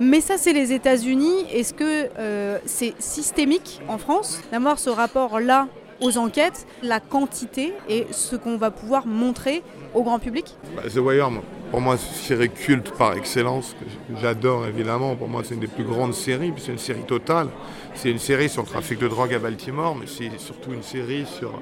Mais 0.00 0.22
ça, 0.22 0.38
c'est 0.38 0.54
les 0.54 0.72
États-Unis. 0.72 1.44
Est-ce 1.52 1.74
que 1.74 2.08
euh, 2.18 2.58
c'est 2.64 2.94
systémique 2.98 3.82
en 3.86 3.98
France 3.98 4.40
d'avoir 4.50 4.78
ce 4.78 4.88
rapport-là 4.88 5.68
aux 6.00 6.16
enquêtes, 6.16 6.66
la 6.82 6.98
quantité 6.98 7.74
et 7.90 8.06
ce 8.10 8.36
qu'on 8.36 8.56
va 8.56 8.70
pouvoir 8.70 9.06
montrer 9.06 9.62
au 9.92 10.02
grand 10.02 10.18
public? 10.18 10.56
Bah, 10.74 10.84
The 10.88 10.96
Wire, 10.96 11.30
pour 11.70 11.80
moi, 11.80 11.96
c'est 11.96 12.08
une 12.08 12.38
série 12.38 12.50
culte 12.50 12.90
par 12.92 13.14
excellence, 13.14 13.74
que 13.80 14.20
j'adore 14.20 14.66
évidemment. 14.66 15.16
Pour 15.16 15.28
moi, 15.28 15.42
c'est 15.44 15.54
une 15.54 15.60
des 15.60 15.66
plus 15.66 15.84
grandes 15.84 16.14
séries, 16.14 16.52
c'est 16.58 16.72
une 16.72 16.78
série 16.78 17.02
totale. 17.02 17.48
C'est 17.94 18.10
une 18.10 18.18
série 18.18 18.48
sur 18.48 18.62
le 18.62 18.68
trafic 18.68 18.98
de 18.98 19.08
drogue 19.08 19.34
à 19.34 19.38
Baltimore, 19.38 19.96
mais 19.96 20.06
c'est 20.06 20.38
surtout 20.38 20.72
une 20.72 20.82
série 20.82 21.24
sur, 21.26 21.60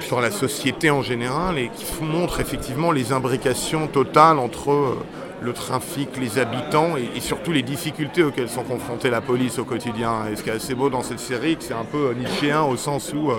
sur 0.00 0.20
la 0.20 0.30
société 0.30 0.90
en 0.90 1.02
général 1.02 1.58
et 1.58 1.70
qui 1.74 1.84
montre 2.02 2.40
effectivement 2.40 2.90
les 2.90 3.12
imbrications 3.12 3.86
totales 3.86 4.38
entre 4.38 4.70
euh, 4.70 4.96
le 5.42 5.52
trafic, 5.52 6.08
les 6.18 6.38
habitants 6.38 6.96
et, 6.96 7.20
surtout 7.20 7.52
les 7.52 7.62
difficultés 7.62 8.22
auxquelles 8.22 8.48
sont 8.48 8.64
confrontés 8.64 9.10
la 9.10 9.20
police 9.20 9.58
au 9.58 9.64
quotidien. 9.64 10.26
Et 10.32 10.36
ce 10.36 10.42
qui 10.42 10.48
est 10.48 10.54
assez 10.54 10.74
beau 10.74 10.88
dans 10.88 11.02
cette 11.02 11.20
série, 11.20 11.56
c'est 11.60 11.74
un 11.74 11.84
peu 11.84 12.12
nichéen 12.14 12.62
au 12.62 12.76
sens 12.76 13.12
où 13.12 13.30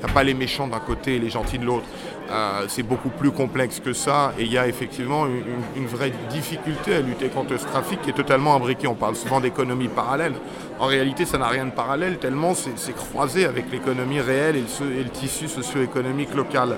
il 0.00 0.04
n'y 0.04 0.10
a 0.10 0.14
pas 0.14 0.22
les 0.22 0.34
méchants 0.34 0.68
d'un 0.68 0.78
côté 0.78 1.16
et 1.16 1.18
les 1.18 1.30
gentils 1.30 1.58
de 1.58 1.64
l'autre. 1.64 1.86
Euh, 2.30 2.66
c'est 2.68 2.82
beaucoup 2.82 3.08
plus 3.08 3.30
complexe 3.30 3.80
que 3.80 3.92
ça 3.92 4.32
et 4.38 4.42
il 4.42 4.52
y 4.52 4.58
a 4.58 4.68
effectivement 4.68 5.26
une, 5.26 5.86
vraie 5.86 6.12
difficulté 6.30 6.94
à 6.94 7.00
lutter 7.00 7.28
contre 7.28 7.58
ce 7.58 7.64
trafic 7.64 8.02
qui 8.02 8.10
est 8.10 8.14
totalement 8.14 8.54
imbriqué. 8.54 8.86
On 8.86 8.94
parle 8.94 9.16
souvent 9.16 9.40
d'économie 9.40 9.88
parallèle. 9.88 10.34
En 10.78 10.86
réalité, 10.86 11.24
ça 11.24 11.38
n'a 11.38 11.48
rien 11.48 11.64
de 11.66 11.70
parallèle 11.70 12.18
tellement 12.18 12.52
c'est 12.54 12.94
croisé 12.94 13.44
avec 13.44 13.72
l'économie 13.72 14.20
réelle 14.20 14.56
et 14.56 14.60
le, 15.02 15.08
tissu 15.10 15.48
socio-économique 15.48 16.34
local. 16.34 16.76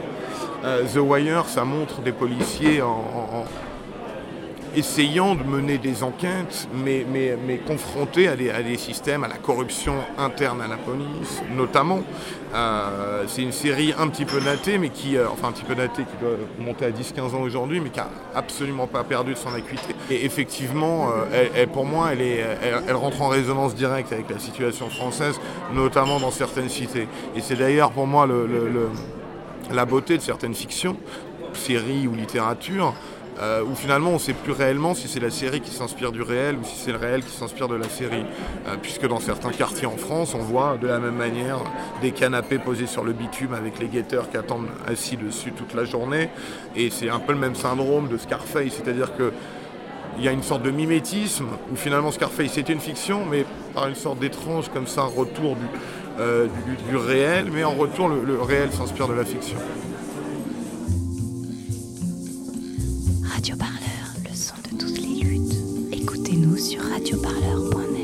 Euh, 0.64 0.84
The 0.84 0.98
Wire, 0.98 1.46
ça 1.46 1.64
montre 1.64 2.00
des 2.00 2.12
policiers 2.12 2.80
en 2.80 3.44
essayant 4.76 5.34
de 5.34 5.42
mener 5.42 5.78
des 5.78 6.02
enquêtes, 6.02 6.68
mais, 6.74 7.04
mais, 7.10 7.36
à 8.50 8.62
des, 8.62 8.76
systèmes, 8.76 9.24
à 9.24 9.28
la 9.28 9.36
corruption 9.36 9.94
interne 10.18 10.60
à 10.60 10.68
la 10.68 10.76
police, 10.76 11.42
notamment. 11.56 12.00
Euh, 12.54 13.24
c'est 13.28 13.42
une 13.42 13.52
série 13.52 13.94
un 13.96 14.08
petit 14.08 14.24
peu 14.24 14.40
datée, 14.40 14.78
mais 14.78 14.88
qui, 14.88 15.16
euh, 15.16 15.28
enfin 15.30 15.48
un 15.48 15.52
petit 15.52 15.64
peu 15.64 15.74
datée, 15.74 16.02
qui 16.02 16.16
doit 16.20 16.36
monter 16.58 16.86
à 16.86 16.90
10-15 16.90 17.34
ans 17.34 17.42
aujourd'hui, 17.42 17.80
mais 17.80 17.90
qui 17.90 18.00
a 18.00 18.08
absolument 18.34 18.86
pas 18.86 19.04
perdu 19.04 19.34
de 19.34 19.38
son 19.38 19.54
acuité. 19.54 19.94
Et 20.10 20.24
effectivement, 20.24 21.10
euh, 21.32 21.66
pour 21.66 21.84
moi, 21.84 22.10
elle, 22.12 22.94
rentre 22.94 23.22
en 23.22 23.28
résonance 23.28 23.74
directe 23.74 24.12
avec 24.12 24.28
la 24.30 24.38
situation 24.38 24.88
française, 24.88 25.40
notamment 25.72 26.18
dans 26.18 26.30
certaines 26.30 26.68
cités. 26.68 27.06
Et 27.36 27.40
c'est 27.40 27.56
d'ailleurs 27.56 27.92
pour 27.92 28.06
moi 28.06 28.26
la 29.70 29.84
beauté 29.84 30.16
de 30.16 30.22
certaines 30.22 30.54
fictions, 30.54 30.96
séries 31.54 32.08
ou 32.08 32.14
littérature, 32.14 32.94
euh, 33.40 33.62
où 33.64 33.74
finalement 33.74 34.10
on 34.10 34.14
ne 34.14 34.18
sait 34.18 34.34
plus 34.34 34.52
réellement 34.52 34.94
si 34.94 35.08
c'est 35.08 35.20
la 35.20 35.30
série 35.30 35.60
qui 35.60 35.70
s'inspire 35.70 36.12
du 36.12 36.20
réel 36.20 36.56
ou 36.56 36.64
si 36.64 36.76
c'est 36.76 36.92
le 36.92 36.98
réel 36.98 37.24
qui 37.24 37.34
s'inspire 37.34 37.68
de 37.68 37.74
la 37.74 37.88
série. 37.88 38.24
Euh, 38.68 38.76
puisque 38.80 39.06
dans 39.06 39.20
certains 39.20 39.50
quartiers 39.50 39.86
en 39.86 39.96
France, 39.96 40.34
on 40.34 40.40
voit 40.40 40.76
de 40.76 40.86
la 40.86 40.98
même 40.98 41.16
manière 41.16 41.58
des 42.02 42.10
canapés 42.10 42.58
posés 42.58 42.86
sur 42.86 43.02
le 43.02 43.12
bitume 43.12 43.54
avec 43.54 43.78
les 43.78 43.86
guetteurs 43.86 44.30
qui 44.30 44.36
attendent 44.36 44.68
assis 44.86 45.16
dessus 45.16 45.52
toute 45.52 45.74
la 45.74 45.84
journée. 45.84 46.28
Et 46.76 46.90
c'est 46.90 47.08
un 47.08 47.18
peu 47.18 47.32
le 47.32 47.38
même 47.38 47.54
syndrome 47.54 48.08
de 48.08 48.18
Scarface, 48.18 48.74
c'est-à-dire 48.74 49.16
que 49.16 49.32
il 50.18 50.24
y 50.24 50.28
a 50.28 50.32
une 50.32 50.42
sorte 50.42 50.62
de 50.62 50.70
mimétisme 50.70 51.46
où 51.72 51.76
finalement 51.76 52.10
Scarface 52.10 52.52
c'était 52.52 52.72
une 52.72 52.80
fiction, 52.80 53.24
mais 53.24 53.46
par 53.74 53.88
une 53.88 53.94
sorte 53.94 54.18
d'étrange 54.18 54.68
comme 54.68 54.86
ça 54.86 55.02
retour 55.02 55.56
du, 55.56 55.64
euh, 56.18 56.48
du, 56.90 56.96
réel, 56.96 57.46
mais 57.50 57.64
en 57.64 57.72
retour 57.72 58.08
le 58.08 58.42
réel 58.42 58.70
s'inspire 58.72 59.08
de 59.08 59.14
la 59.14 59.24
fiction. 59.24 59.56
Sur 66.60 66.82
radioparleur.net. 66.82 67.99